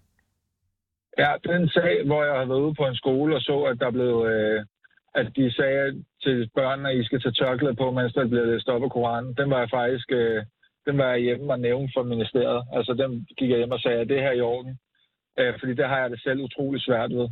Ja, 1.19 1.31
den 1.51 1.69
sag, 1.69 1.93
hvor 2.07 2.25
jeg 2.25 2.35
har 2.41 2.47
været 2.51 2.65
ude 2.67 2.75
på 2.75 2.87
en 2.87 2.97
skole 3.03 3.37
og 3.37 3.43
så, 3.43 3.57
at 3.71 3.81
der 3.81 3.91
blev, 3.91 4.15
øh, 4.33 4.65
at 5.15 5.27
de 5.37 5.53
sagde 5.53 6.05
til 6.23 6.51
børnene, 6.55 6.91
at 6.91 6.99
I 6.99 7.05
skal 7.05 7.21
tage 7.21 7.33
tørklæde 7.33 7.75
på, 7.75 7.91
mens 7.91 8.13
der 8.13 8.29
bliver 8.29 8.45
læst 8.45 8.69
op 8.69 8.83
af 8.83 8.91
Koranen, 8.91 9.35
den 9.35 9.51
var 9.51 9.59
jeg 9.59 9.71
faktisk, 9.71 10.09
øh, 10.13 10.43
den 10.87 10.99
var 10.99 11.09
jeg 11.13 11.21
hjemme 11.21 11.53
og 11.53 11.61
nævnt 11.61 11.91
for 11.95 12.03
ministeriet. 12.03 12.63
Altså, 12.73 12.93
den 12.93 13.27
gik 13.39 13.51
jeg 13.51 13.59
hjem 13.59 13.71
og 13.71 13.81
sagde, 13.81 14.01
at 14.01 14.09
det 14.09 14.21
her 14.21 14.29
er 14.29 14.41
i 14.41 14.41
orden. 14.41 14.79
Øh, 15.39 15.55
fordi 15.61 15.75
det 15.75 15.89
har 15.89 15.99
jeg 16.01 16.11
det 16.11 16.21
selv 16.23 16.41
utrolig 16.41 16.81
svært 16.81 17.11
ved. 17.11 17.29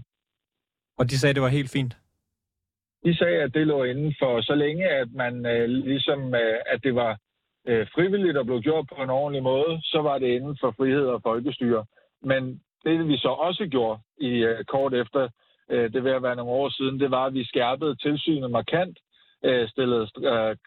Og 0.99 1.11
de 1.11 1.19
sagde, 1.19 1.35
det 1.35 1.43
var 1.43 1.49
helt 1.49 1.71
fint? 1.71 1.97
De 3.05 3.17
sagde, 3.17 3.43
at 3.43 3.55
det 3.55 3.67
lå 3.67 3.85
inden 3.85 4.15
for 4.21 4.41
så 4.41 4.55
længe, 4.55 4.89
at 4.89 5.09
man 5.13 5.47
øh, 5.47 5.69
ligesom, 5.69 6.35
øh, 6.35 6.59
at 6.67 6.85
det 6.85 6.95
var 6.95 7.19
øh, 7.69 7.87
frivilligt 7.95 8.37
og 8.37 8.47
blev 8.47 8.61
gjort 8.61 8.87
på 8.97 9.03
en 9.03 9.11
ordentlig 9.11 9.43
måde, 9.43 9.81
så 9.83 10.03
var 10.03 10.19
det 10.19 10.27
inden 10.27 10.57
for 10.61 10.75
frihed 10.77 11.07
og 11.07 11.23
folkestyre. 11.23 11.85
Men 12.23 12.61
det, 12.85 13.09
vi 13.09 13.17
så 13.17 13.29
også 13.29 13.67
gjorde 13.67 14.01
i 14.21 14.31
øh, 14.49 14.65
kort 14.65 14.95
efter, 14.95 15.29
øh, 15.71 15.93
det 15.93 16.05
vil 16.05 16.11
at 16.11 16.23
være 16.23 16.37
nogle 16.37 16.53
år 16.53 16.69
siden, 16.69 17.01
det 17.01 17.11
var, 17.11 17.25
at 17.25 17.35
vi 17.35 17.45
skærpede 17.45 17.97
tilsynet 17.97 18.51
markant, 18.51 18.99
øh, 19.45 19.69
stillede 19.69 20.07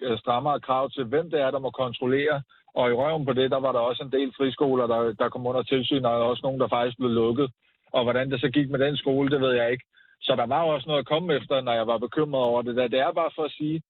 øh, 0.01 0.17
strammere 0.19 0.59
krav 0.59 0.89
til, 0.89 1.03
hvem 1.03 1.29
det 1.29 1.39
er, 1.41 1.51
der 1.51 1.59
må 1.59 1.69
kontrollere. 1.71 2.41
Og 2.75 2.89
i 2.89 2.93
røven 2.93 3.25
på 3.25 3.33
det, 3.33 3.51
der 3.51 3.59
var 3.59 3.71
der 3.71 3.79
også 3.79 4.03
en 4.03 4.11
del 4.11 4.33
friskoler, 4.37 4.87
der, 4.87 5.13
der 5.13 5.29
kom 5.29 5.47
under 5.47 5.63
tilsyn, 5.63 6.05
og 6.05 6.29
også 6.29 6.41
nogen, 6.43 6.59
der 6.59 6.67
faktisk 6.67 6.97
blev 6.97 7.09
lukket. 7.09 7.51
Og 7.91 8.03
hvordan 8.03 8.31
det 8.31 8.41
så 8.41 8.49
gik 8.49 8.69
med 8.69 8.79
den 8.79 8.97
skole, 8.97 9.29
det 9.29 9.41
ved 9.41 9.53
jeg 9.53 9.71
ikke. 9.71 9.85
Så 10.21 10.35
der 10.35 10.45
var 10.45 10.63
også 10.63 10.87
noget 10.87 10.99
at 10.99 11.07
komme 11.07 11.33
efter, 11.33 11.61
når 11.61 11.73
jeg 11.73 11.87
var 11.87 11.97
bekymret 11.97 12.43
over 12.43 12.61
det 12.61 12.75
der. 12.75 12.87
Det 12.87 12.99
er 12.99 13.11
bare 13.11 13.31
for 13.35 13.43
at 13.43 13.51
sige, 13.51 13.81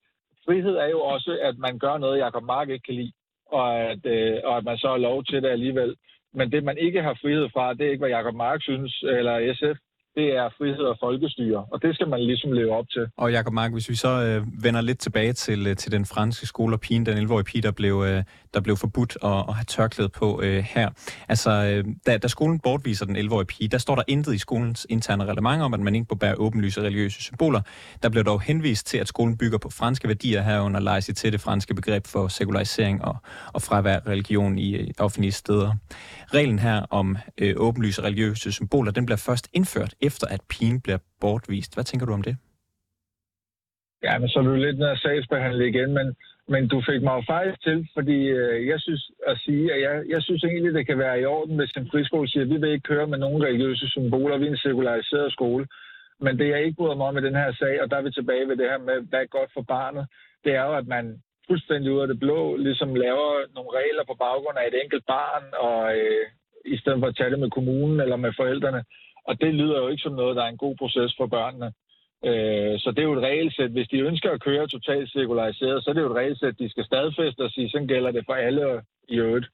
frihed 0.46 0.76
er 0.76 0.89
jo 0.89 1.02
også, 1.02 1.38
at 1.42 1.58
man 1.58 1.80
gør 1.80 1.98
noget, 1.98 2.20
Jacob 2.20 2.44
Mark 2.44 2.70
ikke 2.70 2.86
kan 2.86 2.96
lide, 2.96 3.13
og 3.46 3.80
at, 3.80 4.06
øh, 4.06 4.38
og 4.44 4.58
at 4.58 4.63
man 4.63 4.78
så 4.78 4.88
har 4.88 4.98
lov 4.98 5.24
til 5.24 5.44
det 5.44 5.50
alligevel. 5.50 5.96
Men 6.34 6.52
det, 6.52 6.63
man 6.63 6.78
ikke 6.78 7.02
har 7.02 7.18
frihed 7.22 7.50
fra, 7.54 7.74
det 7.74 7.86
er 7.86 7.92
ikke, 7.92 8.02
hvad 8.02 8.10
Jacob 8.10 8.36
Mark 8.36 8.62
synes, 8.62 9.04
eller 9.04 9.54
SF 9.54 9.80
det 10.15 10.28
er 10.38 10.50
frihed 10.58 10.86
og 10.93 10.98
folkestyre, 11.00 11.65
og 11.72 11.82
det 11.82 11.95
skal 11.95 12.08
man 12.08 12.22
ligesom 12.24 12.52
leve 12.52 12.72
op 12.72 12.86
til. 12.89 13.08
Og 13.17 13.32
Jacob 13.32 13.54
Mark, 13.54 13.72
hvis 13.72 13.89
vi 13.89 13.95
så 13.95 14.10
øh, 14.24 14.63
vender 14.63 14.82
lidt 14.82 15.00
tilbage 15.00 15.34
til, 15.34 15.67
øh, 15.67 15.76
til 15.76 15.91
den 15.91 16.06
franske 16.06 16.45
skole 16.45 16.76
og 16.76 16.80
pigen, 16.80 17.06
den 17.06 17.17
11-årige 17.17 17.43
pige, 17.43 17.62
der 17.62 17.72
blev, 17.72 18.04
øh, 18.08 18.24
der 18.54 18.62
blev 18.62 18.76
forbudt 18.78 19.17
at, 19.24 19.30
at 19.50 19.56
have 19.56 19.65
tørklæde 19.67 20.10
på 20.10 20.41
øh, 20.43 20.63
her. 20.63 20.89
Altså, 21.28 21.52
øh, 21.52 21.86
da, 22.06 22.17
da 22.17 22.28
skolen 22.28 22.60
bortviser 22.60 23.06
den 23.06 23.17
11-årige 23.17 23.45
pige, 23.45 23.67
der 23.67 23.78
står 23.78 23.95
der 23.95 24.04
intet 24.08 24.34
i 24.34 24.38
skolens 24.38 24.88
interne 24.89 25.26
reglement 25.26 25.63
om, 25.63 25.74
at 25.74 25.80
man 25.80 25.95
ikke 25.95 26.08
må 26.10 26.15
bære 26.15 26.36
åbenlyse 26.38 26.82
religiøse 26.82 27.22
symboler. 27.22 27.62
Der 28.04 28.10
blev 28.10 28.24
dog 28.24 28.41
henvist 28.41 28.88
til, 28.88 28.98
at 28.98 29.08
skolen 29.08 29.38
bygger 29.38 29.58
på 29.58 29.69
franske 29.69 30.08
værdier 30.08 30.41
herunder 30.41 30.80
leger 30.80 31.00
sig 31.00 31.15
til 31.15 31.32
det 31.32 31.41
franske 31.41 31.74
begreb 31.74 32.08
for 32.08 32.28
sekularisering 32.28 33.06
og, 33.06 33.15
og 33.54 33.62
fravær 33.62 34.00
religion 34.08 34.58
i 34.58 34.76
øh, 34.76 34.88
offentlige 35.00 35.32
steder. 35.32 35.72
Reglen 36.34 36.60
her 36.60 36.86
om 36.89 37.17
øh, 37.38 37.54
åbenlyse 37.58 38.02
religiøse 38.04 38.52
symboler, 38.52 38.91
den 38.91 39.06
bliver 39.06 39.17
først 39.17 39.50
indført 39.54 39.95
efter, 40.10 40.26
at 40.36 40.41
pigen 40.52 40.82
bliver 40.86 41.02
bortvist. 41.22 41.72
Hvad 41.76 41.84
tænker 41.84 42.06
du 42.06 42.13
om 42.13 42.26
det? 42.30 42.36
Ja, 44.06 44.13
men 44.19 44.30
så 44.30 44.39
er 44.39 44.43
du 44.43 44.56
lidt 44.56 44.80
ned 44.80 44.98
sagsbehandle 44.98 45.63
igen, 45.72 45.89
men, 45.98 46.08
men 46.54 46.62
du 46.74 46.78
fik 46.89 47.02
mig 47.04 47.13
jo 47.17 47.24
faktisk 47.34 47.60
til, 47.67 47.80
fordi 47.98 48.17
øh, 48.39 48.67
jeg 48.72 48.80
synes 48.86 49.04
at 49.28 49.36
sige, 49.45 49.65
at 49.74 49.80
jeg, 49.86 49.95
jeg 50.13 50.22
synes 50.24 50.43
egentlig, 50.43 50.74
det 50.74 50.86
kan 50.88 50.98
være 51.06 51.22
i 51.22 51.26
orden, 51.26 51.56
hvis 51.58 51.72
en 51.72 51.89
friskole 51.91 52.28
siger, 52.30 52.43
at 52.43 52.50
vi 52.50 52.58
vil 52.58 52.72
ikke 52.72 52.89
køre 52.91 53.08
med 53.08 53.17
nogen 53.17 53.43
religiøse 53.43 53.88
symboler, 53.88 54.38
vi 54.38 54.45
er 54.45 54.52
en 54.52 54.65
sekulariseret 54.67 55.32
skole. 55.38 55.67
Men 56.26 56.39
det, 56.39 56.48
jeg 56.50 56.63
ikke 56.63 56.80
bryder 56.80 56.95
mig 56.95 57.08
om 57.08 57.17
i 57.17 57.26
den 57.28 57.36
her 57.36 57.52
sag, 57.62 57.82
og 57.82 57.91
der 57.91 57.98
er 57.98 58.02
vi 58.02 58.12
tilbage 58.12 58.48
ved 58.48 58.56
det 58.58 58.69
her 58.72 58.78
med, 58.78 58.98
hvad 59.10 59.22
er 59.22 59.36
godt 59.38 59.52
for 59.54 59.62
barnet, 59.62 60.06
det 60.43 60.52
er 60.56 60.63
jo, 60.69 60.74
at 60.82 60.88
man 60.88 61.06
fuldstændig 61.50 61.91
ud 61.91 62.02
af 62.02 62.08
det 62.08 62.19
blå 62.19 62.39
ligesom 62.67 62.95
laver 62.95 63.30
nogle 63.56 63.72
regler 63.80 64.04
på 64.08 64.15
baggrund 64.26 64.58
af 64.58 64.65
et 64.67 64.78
enkelt 64.84 65.06
barn, 65.15 65.43
og 65.67 65.80
øh, 65.98 66.26
i 66.65 66.78
stedet 66.78 67.00
for 67.00 67.08
at 67.08 67.17
tage 67.17 67.32
det 67.34 67.39
med 67.39 67.56
kommunen 67.58 68.00
eller 68.00 68.15
med 68.26 68.32
forældrene. 68.39 68.82
Og 69.30 69.34
det 69.42 69.52
lyder 69.54 69.78
jo 69.82 69.88
ikke 69.88 70.06
som 70.06 70.20
noget, 70.22 70.36
der 70.36 70.44
er 70.44 70.52
en 70.52 70.63
god 70.65 70.76
proces 70.82 71.12
for 71.18 71.28
børnene. 71.38 71.70
Øh, 72.30 72.74
så 72.84 72.88
det 72.92 73.00
er 73.00 73.10
jo 73.10 73.18
et 73.18 73.28
regelsæt. 73.30 73.72
Hvis 73.72 73.88
de 73.88 74.00
ønsker 74.10 74.30
at 74.32 74.44
køre 74.48 74.68
totalt 74.68 75.10
sekulariseret, 75.12 75.84
så 75.84 75.89
er 75.89 75.94
det 75.94 76.02
jo 76.02 76.12
et 76.12 76.20
regelsæt, 76.22 76.60
de 76.60 76.70
skal 76.70 76.86
stadfæste 76.86 77.42
og 77.48 77.52
sige, 77.52 77.70
sådan 77.70 77.88
gælder 77.88 78.12
det 78.12 78.24
for 78.26 78.34
alle 78.34 78.82
i 79.10 79.15
øvrigt. 79.26 79.48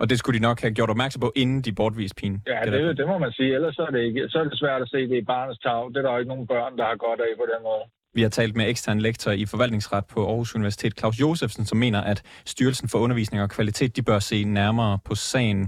Og 0.00 0.10
det 0.10 0.18
skulle 0.18 0.38
de 0.38 0.46
nok 0.48 0.60
have 0.60 0.74
gjort 0.74 0.90
opmærksom 0.90 1.20
på, 1.20 1.32
inden 1.42 1.60
de 1.66 1.72
bortviste 1.72 2.16
pigen. 2.20 2.42
Ja, 2.46 2.60
det, 2.64 2.72
det, 2.72 2.96
det 2.98 3.06
må 3.06 3.18
man 3.18 3.32
sige. 3.32 3.54
Ellers 3.54 3.74
så 3.74 3.82
er 3.88 3.92
det, 3.96 4.02
ikke, 4.08 4.28
så 4.28 4.38
er 4.38 4.44
det 4.44 4.58
svært 4.58 4.82
at 4.82 4.88
se 4.88 5.00
det 5.10 5.16
i 5.22 5.30
barnets 5.34 5.60
tag. 5.66 5.88
Det 5.88 5.96
er 5.96 6.02
der 6.02 6.12
jo 6.12 6.18
ikke 6.18 6.32
nogen 6.34 6.46
børn, 6.46 6.78
der 6.78 6.84
har 6.84 6.96
godt 6.96 7.20
af 7.20 7.32
på 7.42 7.46
den 7.52 7.62
måde. 7.68 7.84
Vi 8.14 8.22
har 8.22 8.28
talt 8.28 8.56
med 8.56 8.68
ekstern 8.68 9.00
lektor 9.00 9.30
i 9.32 9.46
forvaltningsret 9.46 10.04
på 10.06 10.26
Aarhus 10.26 10.54
Universitet, 10.54 10.98
Claus 10.98 11.20
Josefsen, 11.20 11.64
som 11.64 11.78
mener, 11.78 12.00
at 12.00 12.22
Styrelsen 12.46 12.88
for 12.88 12.98
Undervisning 12.98 13.42
og 13.42 13.50
Kvalitet, 13.50 13.96
de 13.96 14.02
bør 14.02 14.18
se 14.18 14.44
nærmere 14.44 14.98
på 15.04 15.14
sagen. 15.14 15.60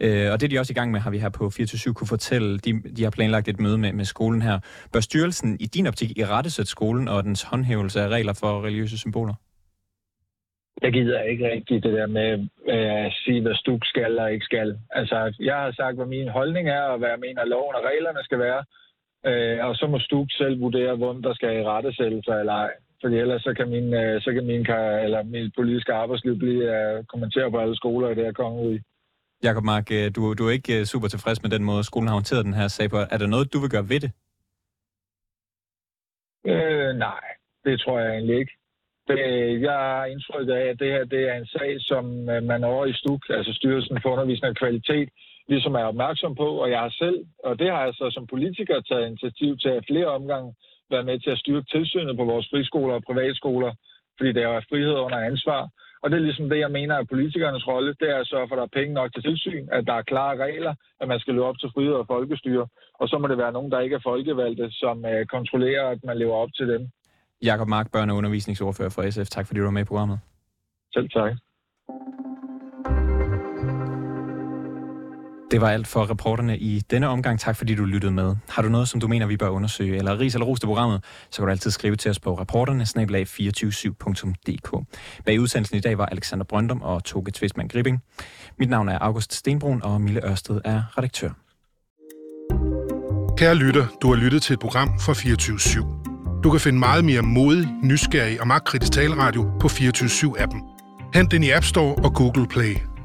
Øh, 0.00 0.32
og 0.32 0.40
det 0.40 0.42
er 0.42 0.48
de 0.48 0.58
også 0.58 0.72
i 0.72 0.78
gang 0.78 0.90
med, 0.90 1.00
har 1.00 1.10
vi 1.10 1.18
her 1.18 1.28
på 1.28 1.50
24 1.50 1.94
kunne 1.94 2.06
fortælle. 2.06 2.58
De, 2.58 2.82
de 2.96 3.02
har 3.02 3.10
planlagt 3.10 3.48
et 3.48 3.60
møde 3.60 3.78
med, 3.78 3.92
med 3.92 4.04
skolen 4.04 4.42
her. 4.42 4.58
Bør 4.92 5.00
styrelsen 5.00 5.56
i 5.60 5.66
din 5.66 5.86
optik 5.86 6.18
i 6.18 6.24
rettesætte 6.24 6.70
skolen 6.70 7.08
og 7.08 7.24
dens 7.24 7.42
håndhævelse 7.42 8.00
af 8.00 8.08
regler 8.08 8.32
for 8.40 8.64
religiøse 8.64 8.98
symboler? 8.98 9.34
Jeg 10.82 10.92
gider 10.92 11.22
ikke 11.22 11.50
rigtig 11.50 11.82
det 11.82 11.92
der 11.92 12.06
med 12.06 12.30
øh, 12.68 13.06
at 13.06 13.12
sige, 13.24 13.40
hvad 13.42 13.54
stuk 13.54 13.82
skal 13.84 14.18
og 14.18 14.32
ikke 14.32 14.44
skal. 14.44 14.78
Altså, 14.90 15.34
jeg 15.40 15.56
har 15.56 15.72
sagt, 15.72 15.96
hvad 15.96 16.06
min 16.06 16.28
holdning 16.28 16.68
er, 16.68 16.80
og 16.80 16.98
hvad 16.98 17.08
jeg 17.08 17.18
mener, 17.26 17.44
loven 17.44 17.74
og 17.74 17.82
reglerne 17.90 18.22
skal 18.24 18.38
være. 18.38 18.64
Øh, 19.26 19.66
og 19.66 19.76
så 19.76 19.86
må 19.86 19.98
Stuk 19.98 20.28
selv 20.30 20.60
vurdere, 20.60 20.96
hvem 20.96 21.22
der 21.22 21.34
skal 21.34 21.56
i 21.56 21.64
rettesættelser 21.64 22.34
eller 22.34 22.52
ej. 22.52 22.70
Fordi 23.02 23.16
ellers 23.16 23.42
så 23.42 23.54
kan 23.56 23.68
min, 23.68 23.94
øh, 23.94 24.20
så 24.20 24.32
kan 24.32 24.46
min, 24.46 24.60
eller 25.04 25.22
min 25.22 25.52
politiske 25.56 25.92
arbejdsliv 25.92 26.38
blive 26.38 26.70
at 26.70 27.08
kommentere 27.08 27.50
på 27.50 27.58
alle 27.58 27.76
skoler 27.76 28.08
i 28.08 28.14
det 28.14 28.24
her 28.24 28.32
kongerige. 28.32 28.82
Jakob 29.42 29.64
Mark, 29.64 29.86
øh, 29.92 30.10
du, 30.16 30.34
du 30.34 30.46
er 30.46 30.50
ikke 30.50 30.78
øh, 30.78 30.84
super 30.84 31.08
tilfreds 31.08 31.42
med 31.42 31.50
den 31.50 31.64
måde, 31.64 31.84
skolen 31.84 32.08
har 32.08 32.14
håndteret 32.14 32.44
den 32.44 32.54
her 32.54 32.68
sag 32.68 32.90
på. 32.90 32.96
Er 32.96 33.18
der 33.18 33.26
noget, 33.26 33.52
du 33.52 33.58
vil 33.58 33.70
gøre 33.70 33.88
ved 33.88 34.00
det? 34.00 34.10
Øh, 36.52 36.90
nej, 36.96 37.24
det 37.64 37.80
tror 37.80 37.98
jeg 38.00 38.10
egentlig 38.12 38.38
ikke. 38.38 38.52
Det, 39.08 39.18
jeg 39.62 39.72
har 39.72 40.04
indtryk 40.04 40.48
af, 40.48 40.64
at 40.72 40.78
det 40.80 40.88
her 40.94 41.04
det 41.04 41.22
er 41.30 41.34
en 41.34 41.46
sag, 41.46 41.76
som 41.80 42.28
øh, 42.28 42.42
man 42.42 42.64
over 42.64 42.86
i 42.86 42.92
STUK, 42.92 43.22
altså 43.30 43.52
Styrelsen 43.52 43.98
for 44.02 44.10
Undervisning 44.12 44.50
og 44.50 44.56
Kvalitet, 44.56 45.08
ligesom 45.48 45.74
er 45.74 45.84
opmærksom 45.92 46.34
på, 46.34 46.48
og 46.62 46.70
jeg 46.70 46.80
har 46.80 46.92
selv, 47.02 47.18
og 47.44 47.58
det 47.58 47.70
har 47.70 47.82
jeg 47.84 47.94
så 47.94 48.10
som 48.10 48.26
politiker 48.26 48.80
taget 48.80 49.06
initiativ 49.06 49.58
til 49.58 49.68
at 49.68 49.84
flere 49.90 50.06
omgange 50.06 50.54
være 50.90 51.04
med 51.04 51.18
til 51.20 51.30
at 51.30 51.38
styrke 51.38 51.66
tilsynet 51.74 52.16
på 52.16 52.24
vores 52.24 52.46
friskoler 52.52 52.94
og 52.94 53.02
privatskoler, 53.08 53.72
fordi 54.16 54.32
der 54.32 54.48
er 54.48 54.66
frihed 54.70 54.94
under 55.06 55.18
ansvar. 55.30 55.68
Og 56.02 56.10
det 56.10 56.16
er 56.16 56.26
ligesom 56.28 56.48
det, 56.48 56.58
jeg 56.58 56.70
mener 56.70 56.94
er 56.94 57.12
politikernes 57.14 57.68
rolle, 57.68 57.94
det 58.00 58.08
er 58.10 58.18
at 58.20 58.26
sørge 58.26 58.48
for, 58.48 58.54
at 58.54 58.58
der 58.58 58.68
er 58.68 58.78
penge 58.80 58.94
nok 58.94 59.10
til 59.14 59.22
tilsyn, 59.22 59.66
at 59.72 59.86
der 59.86 59.94
er 59.94 60.02
klare 60.02 60.36
regler, 60.36 60.74
at 61.00 61.08
man 61.08 61.20
skal 61.20 61.34
løbe 61.34 61.44
op 61.44 61.58
til 61.58 61.70
frihed 61.74 61.92
og 61.92 62.06
folkestyre. 62.06 62.66
Og 63.00 63.08
så 63.08 63.18
må 63.18 63.28
det 63.28 63.38
være 63.38 63.52
nogen, 63.52 63.70
der 63.72 63.80
ikke 63.80 63.96
er 63.96 64.06
folkevalgte, 64.10 64.66
som 64.70 65.04
øh, 65.04 65.26
kontrollerer, 65.26 65.88
at 65.88 66.00
man 66.04 66.18
lever 66.18 66.34
op 66.34 66.48
til 66.54 66.68
dem. 66.68 66.82
Jakob 67.42 67.68
Mark, 67.68 67.86
børne- 67.96 68.10
og 68.10 68.16
undervisningsordfører 68.16 68.90
for 68.90 69.10
SF. 69.10 69.28
Tak 69.30 69.46
fordi 69.46 69.58
du 69.58 69.64
var 69.64 69.70
med 69.70 69.82
i 69.82 69.84
programmet. 69.84 70.18
Selv 70.94 71.08
tak. 71.10 71.32
Det 75.50 75.60
var 75.60 75.70
alt 75.70 75.86
for 75.86 76.10
reporterne 76.10 76.58
i 76.58 76.82
denne 76.90 77.08
omgang. 77.08 77.40
Tak 77.40 77.56
fordi 77.56 77.74
du 77.74 77.84
lyttede 77.84 78.12
med. 78.12 78.36
Har 78.48 78.62
du 78.62 78.68
noget, 78.68 78.88
som 78.88 79.00
du 79.00 79.08
mener, 79.08 79.26
vi 79.26 79.36
bør 79.36 79.48
undersøge, 79.48 79.96
eller 79.96 80.18
ris 80.18 80.34
eller 80.34 80.46
ros 80.46 80.60
til 80.60 80.66
programmet, 80.66 81.04
så 81.30 81.38
kan 81.38 81.46
du 81.46 81.50
altid 81.50 81.70
skrive 81.70 81.96
til 81.96 82.10
os 82.10 82.20
på 82.20 82.34
reporterne 82.34 82.84
247dk 82.84 84.84
Bag 85.24 85.40
udsendelsen 85.40 85.76
i 85.76 85.80
dag 85.80 85.98
var 85.98 86.06
Alexander 86.06 86.44
Brøndum 86.44 86.82
og 86.82 87.04
Toge 87.04 87.30
Tvistmann 87.34 87.68
Gripping. 87.68 88.02
Mit 88.58 88.70
navn 88.70 88.88
er 88.88 88.98
August 88.98 89.34
Stenbrun, 89.34 89.82
og 89.82 90.00
Mille 90.00 90.30
Ørsted 90.30 90.60
er 90.64 90.82
redaktør. 90.98 91.30
Kære 93.36 93.54
lytter, 93.54 93.86
du 94.02 94.08
har 94.08 94.16
lyttet 94.16 94.42
til 94.42 94.52
et 94.52 94.60
program 94.60 95.00
fra 95.00 95.12
24 95.12 95.56
/7. 95.56 96.40
Du 96.42 96.50
kan 96.50 96.60
finde 96.60 96.78
meget 96.78 97.04
mere 97.04 97.22
modig, 97.22 97.68
nysgerrig 97.82 98.40
og 98.40 98.46
magtkritisk 98.46 98.92
taleradio 98.92 99.50
på 99.60 99.68
24 99.68 100.08
7 100.08 100.34
appen 100.38 100.62
Hent 101.14 101.30
den 101.30 101.42
i 101.42 101.50
App 101.50 101.64
Store 101.64 101.94
og 101.94 102.14
Google 102.14 102.48
Play. 102.48 102.97